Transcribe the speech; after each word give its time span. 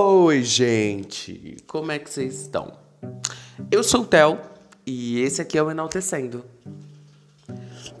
Oi, 0.00 0.44
gente! 0.44 1.56
Como 1.66 1.90
é 1.90 1.98
que 1.98 2.08
vocês 2.08 2.42
estão? 2.42 2.72
Eu 3.68 3.82
sou 3.82 4.02
o 4.02 4.06
Theo 4.06 4.38
e 4.86 5.20
esse 5.20 5.42
aqui 5.42 5.58
é 5.58 5.62
o 5.62 5.72
Enaltecendo. 5.72 6.44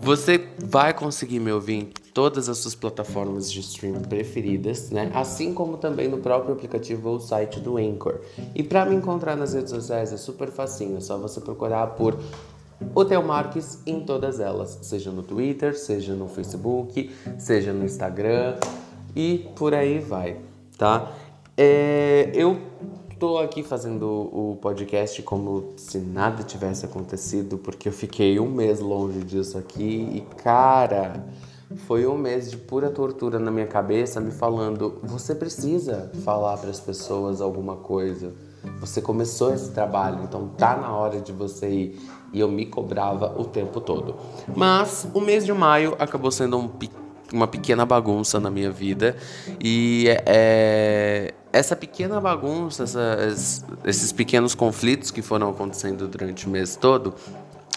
Você 0.00 0.48
vai 0.64 0.94
conseguir 0.94 1.40
me 1.40 1.50
ouvir 1.50 1.74
em 1.74 1.86
todas 2.14 2.48
as 2.48 2.58
suas 2.58 2.76
plataformas 2.76 3.50
de 3.50 3.58
streaming 3.58 4.02
preferidas, 4.02 4.90
né? 4.90 5.10
Assim 5.12 5.52
como 5.52 5.76
também 5.76 6.06
no 6.06 6.18
próprio 6.18 6.54
aplicativo 6.54 7.08
ou 7.08 7.18
site 7.18 7.58
do 7.58 7.76
Anchor. 7.76 8.20
E 8.54 8.62
para 8.62 8.86
me 8.86 8.94
encontrar 8.94 9.34
nas 9.34 9.54
redes 9.54 9.70
sociais 9.70 10.12
é 10.12 10.16
super 10.16 10.52
facinho, 10.52 10.98
é 10.98 11.00
só 11.00 11.18
você 11.18 11.40
procurar 11.40 11.88
por 11.88 12.16
o 12.94 13.04
Theo 13.04 13.24
Marques 13.24 13.82
em 13.84 14.04
todas 14.04 14.38
elas, 14.38 14.78
seja 14.82 15.10
no 15.10 15.24
Twitter, 15.24 15.76
seja 15.76 16.14
no 16.14 16.28
Facebook, 16.28 17.10
seja 17.36 17.72
no 17.72 17.84
Instagram 17.84 18.54
e 19.16 19.50
por 19.56 19.74
aí 19.74 19.98
vai, 19.98 20.36
tá? 20.78 21.12
É, 21.60 22.30
eu 22.34 22.56
tô 23.18 23.36
aqui 23.36 23.64
fazendo 23.64 24.06
o 24.06 24.56
podcast 24.62 25.20
como 25.22 25.72
se 25.76 25.98
nada 25.98 26.44
tivesse 26.44 26.86
acontecido, 26.86 27.58
porque 27.58 27.88
eu 27.88 27.92
fiquei 27.92 28.38
um 28.38 28.48
mês 28.48 28.78
longe 28.78 29.24
disso 29.24 29.58
aqui 29.58 30.08
e, 30.12 30.20
cara, 30.36 31.26
foi 31.88 32.06
um 32.06 32.16
mês 32.16 32.48
de 32.48 32.56
pura 32.56 32.90
tortura 32.90 33.40
na 33.40 33.50
minha 33.50 33.66
cabeça, 33.66 34.20
me 34.20 34.30
falando: 34.30 35.00
você 35.02 35.34
precisa 35.34 36.12
falar 36.24 36.56
para 36.58 36.70
as 36.70 36.78
pessoas 36.78 37.40
alguma 37.40 37.74
coisa. 37.74 38.32
Você 38.78 39.02
começou 39.02 39.52
esse 39.52 39.72
trabalho, 39.72 40.22
então 40.22 40.46
tá 40.56 40.76
na 40.76 40.94
hora 40.94 41.20
de 41.20 41.32
você 41.32 41.68
ir. 41.68 42.00
E 42.32 42.38
eu 42.38 42.48
me 42.48 42.66
cobrava 42.66 43.34
o 43.36 43.44
tempo 43.44 43.80
todo. 43.80 44.14
Mas 44.54 45.08
o 45.12 45.20
mês 45.20 45.44
de 45.44 45.52
maio 45.52 45.96
acabou 45.98 46.30
sendo 46.30 46.56
um 46.56 46.68
uma 47.32 47.46
pequena 47.46 47.84
bagunça 47.84 48.40
na 48.40 48.50
minha 48.50 48.70
vida. 48.70 49.16
E 49.60 50.06
é, 50.26 51.34
essa 51.52 51.74
pequena 51.74 52.20
bagunça, 52.20 52.84
essas, 52.84 53.64
esses 53.84 54.12
pequenos 54.12 54.54
conflitos 54.54 55.10
que 55.10 55.22
foram 55.22 55.50
acontecendo 55.50 56.06
durante 56.06 56.46
o 56.46 56.50
mês 56.50 56.76
todo, 56.76 57.14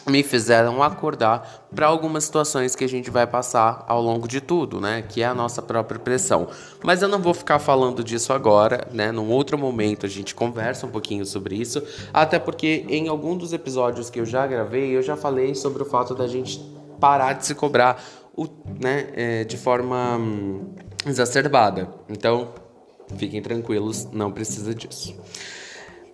me 0.08 0.24
fizeram 0.24 0.82
acordar 0.82 1.68
para 1.74 1.86
algumas 1.86 2.24
situações 2.24 2.76
que 2.76 2.84
a 2.84 2.90
gente 2.90 3.10
vai 3.10 3.28
passar 3.28 3.86
ao 3.88 4.02
longo 4.02 4.28
de 4.28 4.42
tudo, 4.42 4.82
né? 4.82 5.04
Que 5.08 5.22
é 5.22 5.26
a 5.26 5.34
nossa 5.34 5.62
própria 5.62 6.00
pressão. 6.00 6.48
Mas 6.84 7.02
eu 7.02 7.08
não 7.08 7.20
vou 7.20 7.34
ficar 7.34 7.60
falando 7.60 8.04
disso 8.04 8.34
agora, 8.34 8.88
né? 8.92 9.12
Num 9.12 9.30
outro 9.30 9.58
momento 9.58 10.06
a 10.06 10.10
gente 10.10 10.34
conversa 10.34 10.88
um 10.88 10.90
pouquinho 10.90 11.26
sobre 11.26 11.56
isso, 11.56 11.84
até 12.12 12.40
porque 12.40 12.86
em 12.90 13.08
algum 13.08 13.38
dos 13.38 13.54
episódios 13.54 14.10
que 14.10 14.20
eu 14.20 14.26
já 14.26 14.46
gravei, 14.48 14.96
eu 14.96 15.02
já 15.02 15.16
falei 15.16 15.54
sobre 15.54 15.84
o 15.84 15.86
fato 15.86 16.16
da 16.16 16.28
gente 16.28 16.60
parar 17.00 17.34
de 17.34 17.46
se 17.46 17.56
cobrar 17.56 18.02
o, 18.36 18.48
né, 18.80 19.08
é, 19.14 19.44
de 19.44 19.58
forma 19.58 20.18
hum, 20.18 20.74
exacerbada. 21.06 21.90
Então, 22.10 22.50
fiquem 23.18 23.42
tranquilos, 23.42 24.08
não 24.12 24.32
precisa 24.32 24.74
disso. 24.74 25.16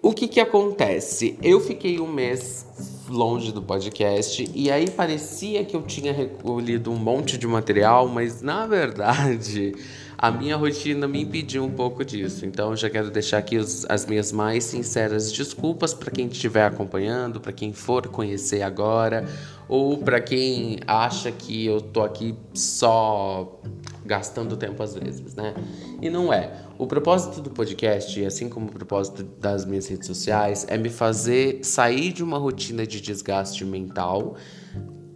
O 0.01 0.13
que 0.13 0.27
que 0.27 0.39
acontece? 0.39 1.37
Eu 1.41 1.59
fiquei 1.59 1.99
um 1.99 2.07
mês 2.07 2.65
longe 3.09 3.51
do 3.51 3.61
podcast 3.61 4.49
e 4.53 4.69
aí 4.69 4.89
parecia 4.89 5.65
que 5.65 5.75
eu 5.75 5.81
tinha 5.81 6.13
recolhido 6.13 6.91
um 6.91 6.95
monte 6.95 7.37
de 7.37 7.47
material, 7.47 8.07
mas 8.07 8.41
na 8.41 8.67
verdade 8.67 9.73
a 10.17 10.31
minha 10.31 10.55
rotina 10.55 11.07
me 11.07 11.21
impediu 11.21 11.63
um 11.63 11.71
pouco 11.71 12.05
disso. 12.05 12.45
Então 12.45 12.75
já 12.75 12.89
quero 12.89 13.11
deixar 13.11 13.39
aqui 13.39 13.57
os, 13.57 13.85
as 13.89 14.05
minhas 14.05 14.31
mais 14.31 14.63
sinceras 14.63 15.31
desculpas 15.31 15.93
para 15.93 16.11
quem 16.11 16.27
estiver 16.27 16.65
acompanhando, 16.65 17.39
para 17.39 17.51
quem 17.51 17.73
for 17.73 18.07
conhecer 18.07 18.61
agora 18.61 19.25
ou 19.67 19.97
para 19.97 20.19
quem 20.19 20.79
acha 20.87 21.31
que 21.31 21.65
eu 21.65 21.81
tô 21.81 22.01
aqui 22.01 22.35
só 22.53 23.59
gastando 24.05 24.55
tempo 24.55 24.81
às 24.81 24.95
vezes, 24.95 25.35
né? 25.35 25.53
E 26.01 26.09
não 26.09 26.31
é. 26.31 26.66
O 26.79 26.85
propósito 26.85 27.41
do 27.41 27.49
podcast, 27.49 28.23
assim 28.23 28.49
como 28.49 28.67
o 28.67 28.71
propósito 28.71 29.23
das 29.23 29.65
minhas 29.65 29.87
redes 29.87 30.05
sociais, 30.05 30.65
é 30.69 30.77
me 30.77 30.89
fazer 30.89 31.59
sair 31.63 32.13
de 32.13 32.23
uma 32.23 32.37
rotina 32.37 32.85
de 32.85 33.01
desgaste 33.01 33.65
mental 33.65 34.35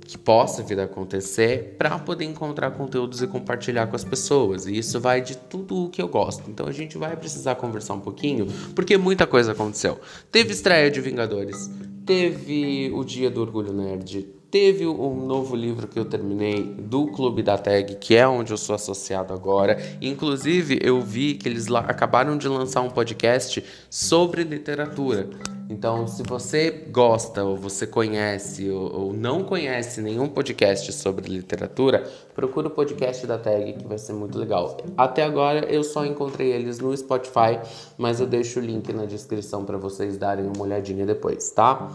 que 0.01 0.17
possa 0.17 0.63
vir 0.63 0.79
a 0.79 0.85
acontecer 0.85 1.75
para 1.77 1.99
poder 1.99 2.25
encontrar 2.25 2.71
conteúdos 2.71 3.21
e 3.21 3.27
compartilhar 3.27 3.85
com 3.87 3.95
as 3.95 4.03
pessoas. 4.03 4.65
E 4.65 4.75
isso 4.75 4.99
vai 4.99 5.21
de 5.21 5.37
tudo 5.37 5.85
o 5.85 5.89
que 5.89 6.01
eu 6.01 6.07
gosto. 6.07 6.49
Então 6.49 6.65
a 6.65 6.71
gente 6.71 6.97
vai 6.97 7.15
precisar 7.15 7.53
conversar 7.55 7.93
um 7.93 8.01
pouquinho, 8.01 8.47
porque 8.75 8.97
muita 8.97 9.27
coisa 9.27 9.51
aconteceu. 9.51 9.99
Teve 10.31 10.53
estreia 10.53 10.89
de 10.89 10.99
Vingadores, 10.99 11.69
teve 12.05 12.91
o 12.93 13.03
Dia 13.03 13.29
do 13.29 13.39
Orgulho 13.39 13.71
Nerd, 13.71 14.27
Teve 14.51 14.85
um 14.85 15.25
novo 15.25 15.55
livro 15.55 15.87
que 15.87 15.97
eu 15.97 16.03
terminei 16.03 16.61
do 16.61 17.07
Clube 17.07 17.41
da 17.41 17.57
Tag, 17.57 17.95
que 17.95 18.17
é 18.17 18.27
onde 18.27 18.51
eu 18.51 18.57
sou 18.57 18.75
associado 18.75 19.33
agora. 19.33 19.81
Inclusive, 20.01 20.77
eu 20.81 20.99
vi 20.99 21.35
que 21.35 21.47
eles 21.47 21.71
acabaram 21.73 22.37
de 22.37 22.49
lançar 22.49 22.81
um 22.81 22.89
podcast 22.89 23.63
sobre 23.89 24.43
literatura. 24.43 25.29
Então, 25.69 26.05
se 26.05 26.21
você 26.23 26.69
gosta, 26.91 27.45
ou 27.45 27.55
você 27.55 27.87
conhece, 27.87 28.69
ou, 28.69 28.93
ou 28.93 29.13
não 29.13 29.41
conhece 29.41 30.01
nenhum 30.01 30.27
podcast 30.27 30.91
sobre 30.91 31.29
literatura, 31.29 32.03
procura 32.35 32.67
o 32.67 32.71
podcast 32.71 33.25
da 33.25 33.37
Tag, 33.37 33.71
que 33.71 33.87
vai 33.87 33.97
ser 33.97 34.11
muito 34.11 34.37
legal. 34.37 34.75
Até 34.97 35.23
agora, 35.23 35.59
eu 35.71 35.81
só 35.81 36.05
encontrei 36.05 36.51
eles 36.51 36.77
no 36.77 36.95
Spotify, 36.97 37.57
mas 37.97 38.19
eu 38.19 38.27
deixo 38.27 38.59
o 38.59 38.61
link 38.61 38.91
na 38.91 39.05
descrição 39.05 39.63
para 39.63 39.77
vocês 39.77 40.17
darem 40.17 40.45
uma 40.45 40.61
olhadinha 40.61 41.05
depois, 41.05 41.51
tá? 41.51 41.89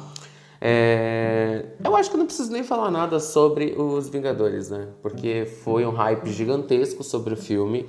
É... 0.68 1.64
Eu 1.84 1.94
acho 1.94 2.10
que 2.10 2.16
não 2.16 2.26
preciso 2.26 2.50
nem 2.50 2.64
falar 2.64 2.90
nada 2.90 3.20
sobre 3.20 3.76
os 3.78 4.08
Vingadores, 4.08 4.68
né? 4.68 4.88
Porque 5.00 5.46
foi 5.62 5.86
um 5.86 5.92
hype 5.92 6.28
gigantesco 6.32 7.04
sobre 7.04 7.34
o 7.34 7.36
filme, 7.36 7.86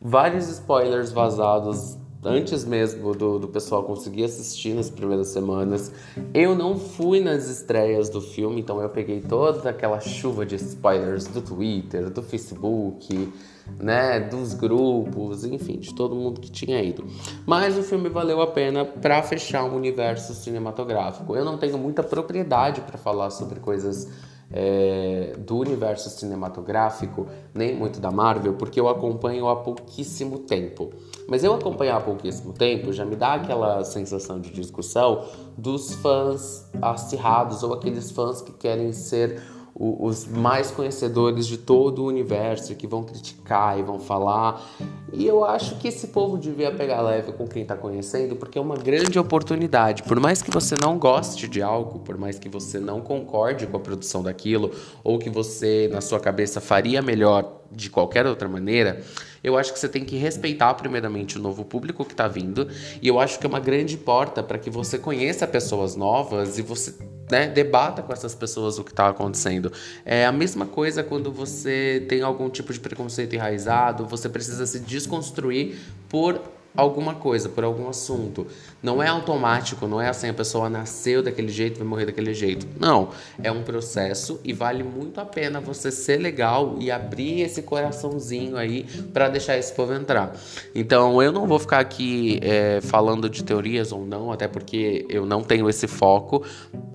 vários 0.00 0.48
spoilers 0.48 1.12
vazados 1.12 1.96
antes 2.26 2.64
mesmo 2.64 3.14
do, 3.14 3.38
do 3.38 3.48
pessoal 3.48 3.84
conseguir 3.84 4.24
assistir 4.24 4.74
nas 4.74 4.90
primeiras 4.90 5.28
semanas. 5.28 5.92
Eu 6.34 6.54
não 6.54 6.78
fui 6.78 7.20
nas 7.20 7.48
estreias 7.48 8.08
do 8.08 8.20
filme, 8.20 8.60
então 8.60 8.80
eu 8.82 8.88
peguei 8.88 9.20
toda 9.20 9.70
aquela 9.70 10.00
chuva 10.00 10.44
de 10.44 10.56
spoilers 10.56 11.26
do 11.26 11.40
Twitter, 11.40 12.10
do 12.10 12.22
Facebook, 12.22 13.32
né, 13.80 14.20
dos 14.20 14.54
grupos, 14.54 15.44
enfim, 15.44 15.78
de 15.78 15.94
todo 15.94 16.14
mundo 16.14 16.40
que 16.40 16.50
tinha 16.50 16.82
ido. 16.82 17.06
Mas 17.46 17.78
o 17.78 17.82
filme 17.82 18.08
valeu 18.08 18.40
a 18.40 18.46
pena 18.46 18.84
para 18.84 19.22
fechar 19.22 19.64
um 19.64 19.76
universo 19.76 20.34
cinematográfico. 20.34 21.36
Eu 21.36 21.44
não 21.44 21.56
tenho 21.56 21.78
muita 21.78 22.02
propriedade 22.02 22.80
para 22.80 22.98
falar 22.98 23.30
sobre 23.30 23.60
coisas 23.60 24.08
é, 24.50 25.34
do 25.38 25.58
universo 25.58 26.08
cinematográfico, 26.10 27.26
nem 27.54 27.74
muito 27.74 28.00
da 28.00 28.10
Marvel, 28.10 28.54
porque 28.54 28.78
eu 28.78 28.88
acompanho 28.88 29.48
há 29.48 29.56
pouquíssimo 29.56 30.40
tempo. 30.40 30.90
Mas 31.28 31.42
eu 31.42 31.52
acompanhar 31.52 31.96
há 31.96 32.00
pouquíssimo 32.00 32.52
tempo 32.52 32.92
já 32.92 33.04
me 33.04 33.16
dá 33.16 33.34
aquela 33.34 33.82
sensação 33.84 34.40
de 34.40 34.50
discussão 34.50 35.24
dos 35.58 35.94
fãs 35.94 36.68
acirrados 36.80 37.62
ou 37.62 37.74
aqueles 37.74 38.10
fãs 38.10 38.40
que 38.40 38.52
querem 38.52 38.92
ser 38.92 39.42
os 39.78 40.26
mais 40.26 40.70
conhecedores 40.70 41.46
de 41.46 41.58
todo 41.58 42.02
o 42.02 42.06
universo 42.06 42.74
que 42.74 42.86
vão 42.86 43.04
criticar 43.04 43.78
e 43.78 43.82
vão 43.82 44.00
falar. 44.00 44.64
E 45.12 45.26
eu 45.26 45.44
acho 45.44 45.76
que 45.76 45.88
esse 45.88 46.08
povo 46.08 46.38
devia 46.38 46.72
pegar 46.72 47.02
leve 47.02 47.32
com 47.32 47.46
quem 47.46 47.62
está 47.62 47.76
conhecendo, 47.76 48.36
porque 48.36 48.58
é 48.58 48.60
uma 48.60 48.76
grande 48.76 49.18
oportunidade. 49.18 50.02
Por 50.02 50.18
mais 50.18 50.40
que 50.40 50.50
você 50.50 50.74
não 50.80 50.98
goste 50.98 51.46
de 51.46 51.60
algo, 51.60 51.98
por 51.98 52.16
mais 52.16 52.38
que 52.38 52.48
você 52.48 52.80
não 52.80 53.02
concorde 53.02 53.66
com 53.66 53.76
a 53.76 53.80
produção 53.80 54.22
daquilo, 54.22 54.70
ou 55.04 55.18
que 55.18 55.28
você 55.28 55.90
na 55.92 56.00
sua 56.00 56.18
cabeça 56.18 56.58
faria 56.58 57.02
melhor 57.02 57.65
de 57.76 57.90
qualquer 57.90 58.26
outra 58.26 58.48
maneira, 58.48 59.02
eu 59.44 59.56
acho 59.56 59.72
que 59.72 59.78
você 59.78 59.88
tem 59.88 60.04
que 60.04 60.16
respeitar 60.16 60.74
primeiramente 60.74 61.38
o 61.38 61.40
novo 61.40 61.64
público 61.64 62.04
que 62.04 62.12
está 62.12 62.26
vindo, 62.26 62.68
e 63.00 63.06
eu 63.06 63.20
acho 63.20 63.38
que 63.38 63.46
é 63.46 63.48
uma 63.48 63.60
grande 63.60 63.96
porta 63.96 64.42
para 64.42 64.58
que 64.58 64.70
você 64.70 64.98
conheça 64.98 65.46
pessoas 65.46 65.94
novas 65.94 66.58
e 66.58 66.62
você 66.62 66.94
né, 67.30 67.46
debata 67.48 68.02
com 68.02 68.12
essas 68.12 68.34
pessoas 68.34 68.78
o 68.78 68.84
que 68.84 68.90
está 68.90 69.08
acontecendo. 69.08 69.72
É 70.04 70.24
a 70.24 70.32
mesma 70.32 70.66
coisa 70.66 71.02
quando 71.02 71.30
você 71.30 72.04
tem 72.08 72.22
algum 72.22 72.48
tipo 72.48 72.72
de 72.72 72.80
preconceito 72.80 73.34
enraizado, 73.34 74.06
você 74.06 74.28
precisa 74.28 74.66
se 74.66 74.80
desconstruir 74.80 75.78
por 76.08 76.40
alguma 76.76 77.14
coisa, 77.14 77.48
por 77.48 77.64
algum 77.64 77.88
assunto. 77.88 78.46
Não 78.82 79.02
é 79.02 79.08
automático, 79.08 79.86
não 79.86 80.00
é 80.00 80.08
assim 80.08 80.28
a 80.28 80.34
pessoa 80.34 80.68
nasceu 80.68 81.22
daquele 81.22 81.48
jeito, 81.48 81.78
vai 81.78 81.86
morrer 81.86 82.06
daquele 82.06 82.34
jeito. 82.34 82.66
Não, 82.78 83.10
é 83.42 83.50
um 83.50 83.62
processo 83.62 84.40
e 84.44 84.52
vale 84.52 84.82
muito 84.82 85.20
a 85.20 85.24
pena 85.24 85.60
você 85.60 85.90
ser 85.90 86.18
legal 86.18 86.76
e 86.78 86.90
abrir 86.90 87.40
esse 87.40 87.62
coraçãozinho 87.62 88.56
aí 88.56 88.84
para 89.12 89.28
deixar 89.28 89.56
esse 89.56 89.72
povo 89.72 89.92
entrar. 89.92 90.36
Então 90.74 91.22
eu 91.22 91.32
não 91.32 91.46
vou 91.46 91.58
ficar 91.58 91.80
aqui 91.80 92.38
é, 92.42 92.80
falando 92.80 93.28
de 93.28 93.42
teorias 93.42 93.92
ou 93.92 94.04
não, 94.04 94.30
até 94.30 94.46
porque 94.46 95.06
eu 95.08 95.24
não 95.24 95.42
tenho 95.42 95.68
esse 95.68 95.86
foco, 95.86 96.44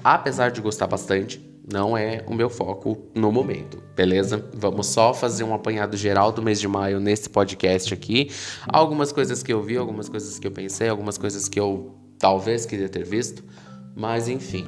apesar 0.03 0.51
de 0.51 0.61
gostar 0.61 0.87
bastante 0.87 1.50
não 1.71 1.97
é 1.97 2.23
o 2.27 2.33
meu 2.33 2.49
foco 2.49 2.97
no 3.15 3.31
momento, 3.31 3.81
beleza? 3.95 4.43
Vamos 4.53 4.87
só 4.87 5.13
fazer 5.13 5.43
um 5.43 5.53
apanhado 5.53 5.95
geral 5.95 6.31
do 6.31 6.41
mês 6.41 6.59
de 6.59 6.67
maio 6.67 6.99
nesse 6.99 7.29
podcast 7.29 7.93
aqui. 7.93 8.29
Algumas 8.67 9.11
coisas 9.11 9.41
que 9.41 9.51
eu 9.51 9.61
vi, 9.61 9.77
algumas 9.77 10.09
coisas 10.09 10.37
que 10.37 10.45
eu 10.45 10.51
pensei, 10.51 10.89
algumas 10.89 11.17
coisas 11.17 11.47
que 11.47 11.59
eu 11.59 11.95
talvez 12.19 12.65
queria 12.65 12.89
ter 12.89 13.05
visto, 13.05 13.43
mas 13.95 14.27
enfim. 14.27 14.67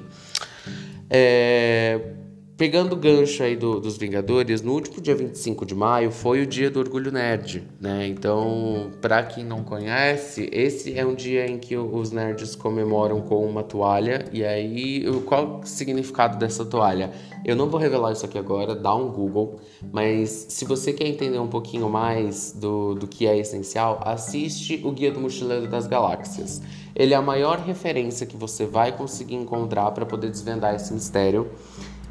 É... 1.09 2.22
Pegando 2.55 2.93
o 2.93 2.95
gancho 2.95 3.41
aí 3.41 3.55
do, 3.55 3.79
dos 3.79 3.97
Vingadores, 3.97 4.61
no 4.61 4.73
último 4.73 5.01
dia 5.01 5.15
25 5.15 5.65
de 5.65 5.73
maio 5.73 6.11
foi 6.11 6.43
o 6.43 6.45
dia 6.45 6.69
do 6.69 6.79
Orgulho 6.79 7.11
Nerd, 7.11 7.63
né? 7.81 8.07
Então, 8.07 8.91
para 9.01 9.23
quem 9.23 9.43
não 9.43 9.63
conhece, 9.63 10.49
esse 10.51 10.95
é 10.97 11.03
um 11.03 11.15
dia 11.15 11.47
em 11.49 11.57
que 11.57 11.75
os 11.75 12.11
nerds 12.11 12.55
comemoram 12.55 13.21
com 13.21 13.43
uma 13.43 13.63
toalha. 13.63 14.25
E 14.31 14.45
aí, 14.45 15.03
qual 15.25 15.61
o 15.61 15.65
significado 15.65 16.37
dessa 16.37 16.63
toalha? 16.63 17.11
Eu 17.43 17.55
não 17.55 17.69
vou 17.71 17.79
revelar 17.79 18.11
isso 18.11 18.23
aqui 18.23 18.37
agora, 18.37 18.75
dá 18.75 18.93
um 18.93 19.09
Google, 19.09 19.59
mas 19.91 20.45
se 20.49 20.63
você 20.63 20.93
quer 20.93 21.07
entender 21.07 21.39
um 21.39 21.47
pouquinho 21.47 21.89
mais 21.89 22.51
do, 22.51 22.93
do 22.93 23.07
que 23.07 23.25
é 23.25 23.35
essencial, 23.35 23.99
assiste 24.05 24.79
o 24.83 24.91
Guia 24.91 25.11
do 25.11 25.19
Mochileiro 25.19 25.67
das 25.67 25.87
Galáxias. 25.87 26.61
Ele 26.95 27.15
é 27.15 27.17
a 27.17 27.21
maior 27.21 27.57
referência 27.57 28.27
que 28.27 28.37
você 28.37 28.67
vai 28.67 28.95
conseguir 28.95 29.33
encontrar 29.33 29.89
para 29.91 30.05
poder 30.05 30.29
desvendar 30.29 30.75
esse 30.75 30.93
mistério. 30.93 31.49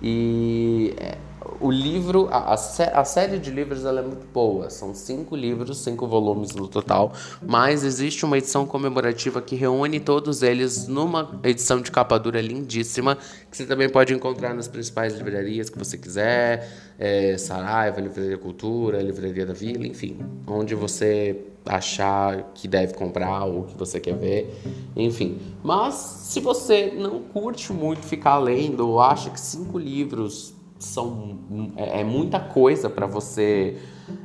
E 0.03 0.95
é, 0.99 1.17
o 1.63 1.71
livro, 1.71 2.29
a, 2.31 2.53
a, 2.53 2.55
a, 2.55 3.05
série 3.05 3.39
de 3.39 3.51
livros 3.51 3.85
ela 3.85 4.01
é 4.01 4.03
muito 4.03 4.27
boa. 4.33 4.69
São 4.69 4.93
cinco 4.93 5.37
livros, 5.37 5.79
cinco 5.79 6.07
volumes 6.07 6.55
no 6.55 6.67
total. 6.67 7.13
Mas 7.41 7.85
existe 7.85 8.25
uma 8.25 8.37
edição 8.37 8.67
comemorativa 8.67 9.41
que 9.41 9.55
reúne 9.55 10.01
todos 10.01 10.43
eles 10.43 10.89
numa 10.89 11.41
edição 11.45 11.81
de 11.81 11.91
capa 11.91 12.19
dura 12.19 12.41
lindíssima. 12.41 13.17
Que 13.51 13.57
você 13.57 13.65
também 13.65 13.89
pode 13.89 14.13
encontrar 14.13 14.55
nas 14.55 14.67
principais 14.67 15.15
livrarias 15.15 15.71
que 15.71 15.79
você 15.79 15.97
quiser. 15.97 16.69
É, 16.99 17.39
Saraiva, 17.39 18.01
Livraria 18.01 18.39
Cultura, 18.39 19.01
Livraria 19.01 19.47
da 19.47 19.55
Vila, 19.55 19.87
enfim. 19.87 20.19
Onde 20.47 20.75
você 20.75 21.45
achar 21.65 22.51
que 22.55 22.67
deve 22.67 22.95
comprar 22.95 23.45
ou 23.45 23.65
que 23.65 23.79
você 23.79 24.01
quer 24.01 24.17
ver, 24.17 24.53
enfim. 24.97 25.39
Mas 25.63 25.95
se 25.95 26.41
você 26.41 26.93
não 26.97 27.21
curte 27.21 27.73
muito 27.73 28.01
ficar 28.05 28.39
lendo 28.39 28.89
ou 28.89 29.01
acha 29.01 29.31
que 29.31 29.41
cinco 29.41 29.79
livros 29.79 30.55
são 30.85 31.39
é, 31.77 32.01
é 32.01 32.05
muita 32.05 32.41
coisa 32.41 32.91
para 32.91 33.07
você 33.07 33.79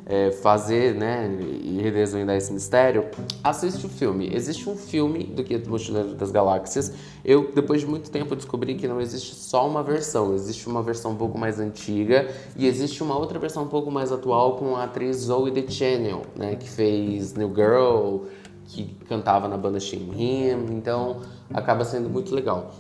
é, 0.06 0.32
fazer, 0.32 0.96
né, 0.96 1.30
e 1.40 1.82
resolver 1.82 2.36
esse 2.36 2.52
mistério, 2.52 3.06
assiste 3.44 3.86
o 3.86 3.90
filme. 3.90 4.30
Existe 4.34 4.70
um 4.70 4.76
filme 4.76 5.24
do 5.24 5.44
Guia 5.44 5.60
do 5.60 5.70
Mochileiro 5.70 6.16
das 6.16 6.32
Galáxias. 6.32 6.94
Eu, 7.24 7.52
depois 7.54 7.82
de 7.82 7.88
muito 7.88 8.10
tempo, 8.10 8.36
descobri 8.36 8.76
que 8.76 8.88
não 8.88 9.00
existe 9.00 9.36
só 9.36 9.68
uma 9.68 9.84
versão. 9.84 10.34
Existe 10.34 10.68
uma 10.68 10.82
versão 10.82 11.12
um 11.12 11.16
pouco 11.16 11.38
mais 11.38 11.60
antiga 11.60 12.28
e 12.56 12.66
existe 12.66 13.04
uma 13.04 13.18
outra 13.18 13.38
versão 13.38 13.64
um 13.64 13.68
pouco 13.68 13.92
mais 13.92 14.12
atual 14.12 14.56
com 14.56 14.76
a 14.76 14.86
atriz 14.86 15.18
Zoe 15.18 15.66
Channel, 15.70 16.24
né, 16.36 16.56
que 16.56 16.70
fez 16.70 17.34
New 17.34 17.54
Girl, 17.54 18.28
que 18.66 18.96
cantava 19.08 19.48
na 19.48 19.58
banda 19.58 19.80
Shin 19.80 20.12
Him. 20.16 20.74
Então, 20.74 21.22
acaba 21.54 21.86
sendo 21.86 22.10
muito 22.10 22.34
legal. 22.34 22.72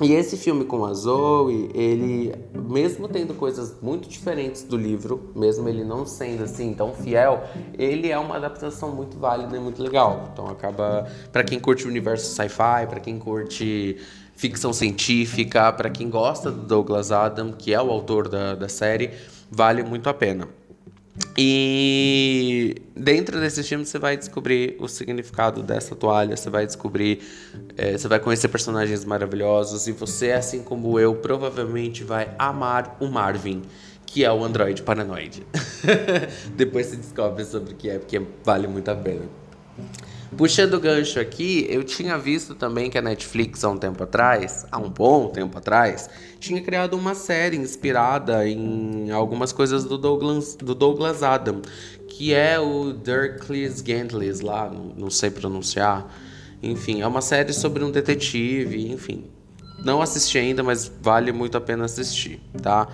E 0.00 0.12
esse 0.12 0.36
filme 0.36 0.64
com 0.64 0.84
a 0.84 0.92
Zoe, 0.92 1.70
ele, 1.74 2.34
mesmo 2.54 3.08
tendo 3.08 3.32
coisas 3.32 3.76
muito 3.80 4.08
diferentes 4.08 4.62
do 4.62 4.76
livro, 4.76 5.30
mesmo 5.34 5.68
ele 5.68 5.84
não 5.84 6.04
sendo 6.04 6.44
assim 6.44 6.74
tão 6.74 6.92
fiel, 6.92 7.44
ele 7.78 8.10
é 8.10 8.18
uma 8.18 8.36
adaptação 8.36 8.94
muito 8.94 9.16
válida 9.18 9.56
e 9.56 9.60
muito 9.60 9.82
legal. 9.82 10.28
Então 10.32 10.48
acaba 10.48 11.06
para 11.32 11.42
quem 11.42 11.58
curte 11.58 11.86
o 11.86 11.88
universo 11.88 12.34
sci-fi, 12.34 12.86
para 12.86 13.00
quem 13.00 13.18
curte 13.18 13.96
ficção 14.34 14.72
científica, 14.72 15.72
para 15.72 15.88
quem 15.88 16.10
gosta 16.10 16.50
do 16.50 16.60
Douglas 16.66 17.10
Adam, 17.10 17.52
que 17.52 17.72
é 17.72 17.80
o 17.80 17.90
autor 17.90 18.28
da, 18.28 18.54
da 18.54 18.68
série, 18.68 19.12
vale 19.50 19.82
muito 19.82 20.10
a 20.10 20.14
pena. 20.14 20.46
E 21.38 22.76
dentro 22.94 23.38
desses 23.38 23.68
filmes 23.68 23.88
você 23.88 23.98
vai 23.98 24.16
descobrir 24.16 24.76
o 24.78 24.88
significado 24.88 25.62
dessa 25.62 25.94
toalha, 25.94 26.36
você 26.36 26.48
vai 26.48 26.64
descobrir, 26.64 27.20
é, 27.76 27.96
você 27.96 28.08
vai 28.08 28.18
conhecer 28.18 28.48
personagens 28.48 29.04
maravilhosos 29.04 29.86
e 29.86 29.92
você, 29.92 30.32
assim 30.32 30.62
como 30.62 30.98
eu, 30.98 31.14
provavelmente 31.16 32.02
vai 32.04 32.34
amar 32.38 32.96
o 33.00 33.06
Marvin, 33.08 33.62
que 34.06 34.24
é 34.24 34.32
o 34.32 34.42
androide 34.42 34.82
paranoide. 34.82 35.46
Depois 36.56 36.86
você 36.86 36.96
descobre 36.96 37.44
sobre 37.44 37.74
o 37.74 37.76
que 37.76 37.90
é, 37.90 37.98
porque 37.98 38.22
vale 38.42 38.66
muito 38.66 38.90
a 38.90 38.94
pena. 38.94 39.22
Puxando 40.34 40.74
o 40.74 40.80
gancho 40.80 41.20
aqui, 41.20 41.66
eu 41.68 41.84
tinha 41.84 42.18
visto 42.18 42.54
também 42.54 42.90
que 42.90 42.98
a 42.98 43.02
Netflix 43.02 43.62
há 43.62 43.70
um 43.70 43.76
tempo 43.76 44.02
atrás, 44.02 44.66
há 44.72 44.78
um 44.78 44.90
bom 44.90 45.28
tempo 45.28 45.56
atrás, 45.56 46.08
tinha 46.40 46.60
criado 46.60 46.94
uma 46.94 47.14
série 47.14 47.56
inspirada 47.56 48.46
em 48.48 49.10
algumas 49.10 49.52
coisas 49.52 49.84
do 49.84 49.96
Douglas, 49.96 50.56
do 50.56 50.74
Douglas 50.74 51.22
Adam, 51.22 51.62
que 52.08 52.34
é 52.34 52.58
o 52.58 52.92
Dirklis 52.92 53.82
Gentles 53.86 54.40
lá, 54.40 54.70
não 54.96 55.10
sei 55.10 55.30
pronunciar. 55.30 56.06
Enfim, 56.62 57.02
é 57.02 57.06
uma 57.06 57.20
série 57.20 57.52
sobre 57.52 57.84
um 57.84 57.90
detetive, 57.90 58.90
enfim. 58.90 59.26
Não 59.84 60.00
assisti 60.00 60.38
ainda, 60.38 60.62
mas 60.62 60.90
vale 61.00 61.30
muito 61.32 61.56
a 61.56 61.60
pena 61.60 61.84
assistir, 61.84 62.40
tá? 62.62 62.88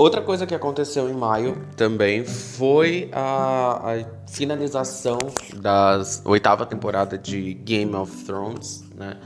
Outra 0.00 0.22
coisa 0.22 0.46
que 0.46 0.54
aconteceu 0.54 1.10
em 1.10 1.12
maio 1.12 1.58
também 1.76 2.24
foi 2.24 3.10
a, 3.12 3.92
a 3.92 4.30
finalização 4.30 5.18
da 5.56 6.00
oitava 6.24 6.64
temporada 6.64 7.18
de 7.18 7.52
Game 7.52 7.94
of 7.94 8.24
Thrones, 8.24 8.82
né? 8.96 9.18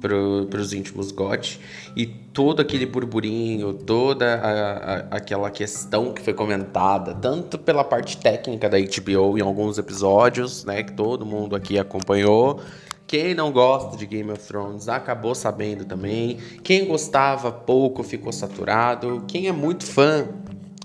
Para 0.00 0.14
os 0.16 0.72
íntimos 0.72 1.10
GOT 1.10 1.60
e 1.96 2.06
todo 2.06 2.62
aquele 2.62 2.86
burburinho, 2.86 3.74
toda 3.74 4.36
a, 4.36 4.50
a, 4.50 4.96
aquela 5.16 5.50
questão 5.50 6.12
que 6.12 6.22
foi 6.22 6.32
comentada, 6.32 7.12
tanto 7.14 7.58
pela 7.58 7.82
parte 7.82 8.16
técnica 8.16 8.70
da 8.70 8.78
HBO 8.78 9.36
em 9.36 9.40
alguns 9.40 9.78
episódios, 9.78 10.64
né, 10.64 10.84
que 10.84 10.92
todo 10.92 11.26
mundo 11.26 11.56
aqui 11.56 11.76
acompanhou, 11.76 12.60
quem 13.06 13.34
não 13.34 13.52
gosta 13.52 13.96
de 13.96 14.06
Game 14.06 14.30
of 14.30 14.46
Thrones 14.46 14.88
acabou 14.88 15.34
sabendo 15.34 15.84
também. 15.84 16.38
Quem 16.62 16.86
gostava 16.86 17.52
pouco 17.52 18.02
ficou 18.02 18.32
saturado. 18.32 19.24
Quem 19.28 19.46
é 19.46 19.52
muito 19.52 19.84
fã 19.84 20.26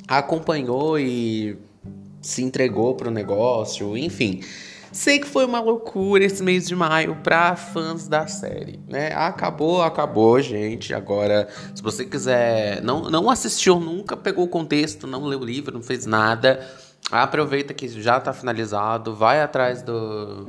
acompanhou 0.07 0.99
e 0.99 1.57
se 2.21 2.43
entregou 2.43 2.95
pro 2.95 3.09
negócio, 3.09 3.97
enfim. 3.97 4.41
Sei 4.91 5.19
que 5.19 5.27
foi 5.27 5.45
uma 5.45 5.61
loucura 5.61 6.23
esse 6.25 6.41
mês 6.41 6.67
de 6.67 6.75
maio 6.75 7.15
para 7.23 7.55
fãs 7.55 8.07
da 8.07 8.25
série, 8.25 8.79
né? 8.87 9.13
Acabou, 9.13 9.81
acabou, 9.83 10.41
gente. 10.41 10.93
Agora, 10.95 11.47
se 11.75 11.81
você 11.81 12.03
quiser, 12.03 12.81
não, 12.81 13.03
não 13.03 13.29
assistiu 13.29 13.79
nunca, 13.79 14.17
pegou 14.17 14.45
o 14.45 14.47
contexto, 14.47 15.05
não 15.05 15.25
leu 15.25 15.39
o 15.39 15.45
livro, 15.45 15.75
não 15.75 15.83
fez 15.83 16.07
nada, 16.07 16.67
aproveita 17.11 17.71
que 17.71 17.87
já 17.87 18.19
tá 18.19 18.33
finalizado, 18.33 19.15
vai 19.15 19.41
atrás 19.41 19.83
do 19.83 20.47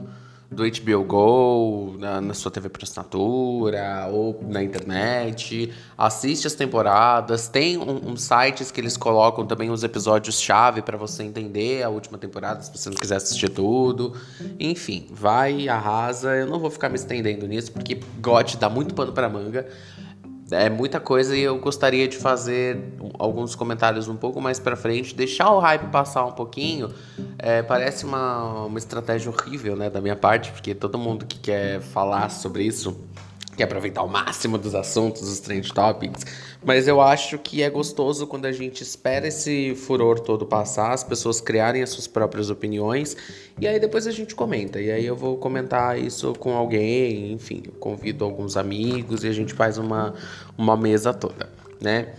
do 0.50 0.64
HBO 0.64 1.05
Go, 1.05 1.97
na, 1.97 2.20
na, 2.20 2.35
sua 2.35 2.50
TV 2.50 2.69
por 2.69 2.82
assinatura 2.82 4.08
ou 4.11 4.41
na 4.49 4.62
internet. 4.62 5.73
Assiste 5.97 6.47
as 6.47 6.55
temporadas. 6.55 7.47
Tem 7.47 7.79
uns 7.79 8.02
um, 8.02 8.11
um 8.12 8.17
sites 8.17 8.73
que 8.73 8.81
eles 8.81 8.97
colocam 8.97 9.47
também 9.47 9.70
os 9.70 9.85
episódios-chave 9.85 10.82
para 10.82 10.97
você 10.99 11.23
entender 11.23 11.85
a 11.85 11.88
última 11.88 12.19
temporada, 12.19 12.62
se 12.62 12.76
você 12.76 12.90
não 12.90 12.97
quiser 12.97 13.16
assistir 13.16 13.49
tudo. 13.49 14.12
Enfim, 14.59 15.07
vai, 15.11 15.69
arrasa. 15.69 16.35
Eu 16.35 16.49
não 16.49 16.59
vou 16.59 16.71
ficar 16.71 16.88
me 16.88 16.97
estendendo 16.97 17.47
nisso, 17.47 17.71
porque 17.71 18.00
GOT 18.21 18.57
dá 18.57 18.69
muito 18.69 18.92
pano 18.92 19.12
para 19.12 19.28
manga 19.28 19.69
é 20.50 20.69
muita 20.69 20.99
coisa 20.99 21.37
e 21.37 21.42
eu 21.42 21.59
gostaria 21.59 22.09
de 22.09 22.16
fazer 22.16 22.95
alguns 23.19 23.54
comentários 23.54 24.09
um 24.09 24.16
pouco 24.16 24.40
mais 24.40 24.59
para 24.59 24.76
frente, 24.76 25.14
deixar 25.14 25.50
o 25.50 25.59
hype 25.59 25.87
passar 25.90 26.25
um 26.25 26.33
pouquinho. 26.33 26.92
É, 27.38 27.62
parece 27.62 28.04
uma, 28.04 28.64
uma 28.64 28.78
estratégia 28.78 29.30
horrível, 29.30 29.76
né, 29.76 29.88
da 29.88 30.00
minha 30.00 30.16
parte, 30.16 30.50
porque 30.52 30.75
todo 30.75 30.99
mundo 30.99 31.25
que 31.26 31.38
quer 31.38 31.80
falar 31.80 32.28
sobre 32.30 32.64
isso 32.64 32.97
quer 33.61 33.64
aproveitar 33.64 34.02
o 34.02 34.09
máximo 34.09 34.57
dos 34.57 34.75
assuntos, 34.75 35.21
dos 35.21 35.38
trend 35.38 35.71
topics, 35.75 36.25
mas 36.64 36.88
eu 36.88 36.99
acho 36.99 37.38
que 37.38 37.62
é 37.62 37.69
gostoso 37.69 38.26
quando 38.26 38.47
a 38.47 38.52
gente 38.52 38.83
espera 38.83 39.29
esse 39.29 39.75
furor 39.75 40.19
todo 40.19 40.47
passar, 40.47 40.93
as 40.93 41.05
pessoas 41.05 41.43
criarem 41.43 41.83
as 41.83 41.90
suas 41.90 42.07
próprias 42.07 42.49
opiniões, 42.49 43.14
e 43.61 43.69
aí 43.69 43.79
depois 43.79 44.07
a 44.07 44.11
gente 44.11 44.35
comenta. 44.35 44.81
E 44.81 44.90
aí 44.90 45.05
eu 45.05 45.14
vou 45.14 45.37
comentar 45.37 45.99
isso 45.99 46.33
com 46.38 46.57
alguém, 46.57 47.33
enfim, 47.33 47.62
eu 47.67 47.73
convido 47.73 48.25
alguns 48.25 48.57
amigos 48.57 49.25
e 49.25 49.29
a 49.29 49.33
gente 49.33 49.52
faz 49.52 49.76
uma, 49.76 50.14
uma 50.57 50.75
mesa 50.75 51.12
toda, 51.12 51.50
né? 51.79 52.14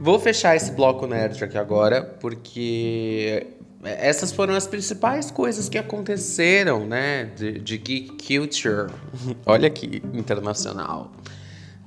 Vou 0.00 0.18
fechar 0.18 0.56
esse 0.56 0.72
bloco 0.72 1.06
nerd 1.06 1.44
aqui 1.44 1.56
agora, 1.56 2.02
porque 2.02 3.46
essas 3.82 4.30
foram 4.30 4.54
as 4.54 4.66
principais 4.66 5.30
coisas 5.30 5.68
que 5.68 5.78
aconteceram, 5.78 6.86
né? 6.86 7.24
De, 7.36 7.58
de 7.58 7.78
geek 7.78 8.38
culture, 8.38 8.90
olha 9.46 9.68
aqui, 9.68 10.02
internacional, 10.12 11.12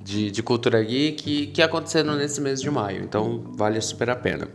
de, 0.00 0.30
de 0.30 0.42
cultura 0.42 0.82
geek 0.82 1.48
que 1.48 1.62
aconteceram 1.62 2.16
nesse 2.16 2.40
mês 2.40 2.60
de 2.60 2.70
maio. 2.70 3.02
Então 3.02 3.44
vale 3.54 3.80
super 3.80 4.10
a 4.10 4.16
pena. 4.16 4.48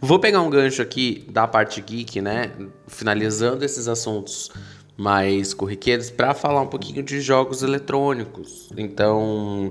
Vou 0.00 0.18
pegar 0.18 0.42
um 0.42 0.50
gancho 0.50 0.82
aqui 0.82 1.26
da 1.30 1.46
parte 1.46 1.80
geek, 1.80 2.20
né? 2.20 2.52
Finalizando 2.86 3.64
esses 3.64 3.88
assuntos 3.88 4.50
mais 4.96 5.52
corriqueiros 5.54 6.10
para 6.10 6.34
falar 6.34 6.60
um 6.60 6.66
pouquinho 6.66 7.02
de 7.02 7.20
jogos 7.20 7.62
eletrônicos. 7.62 8.68
Então 8.76 9.70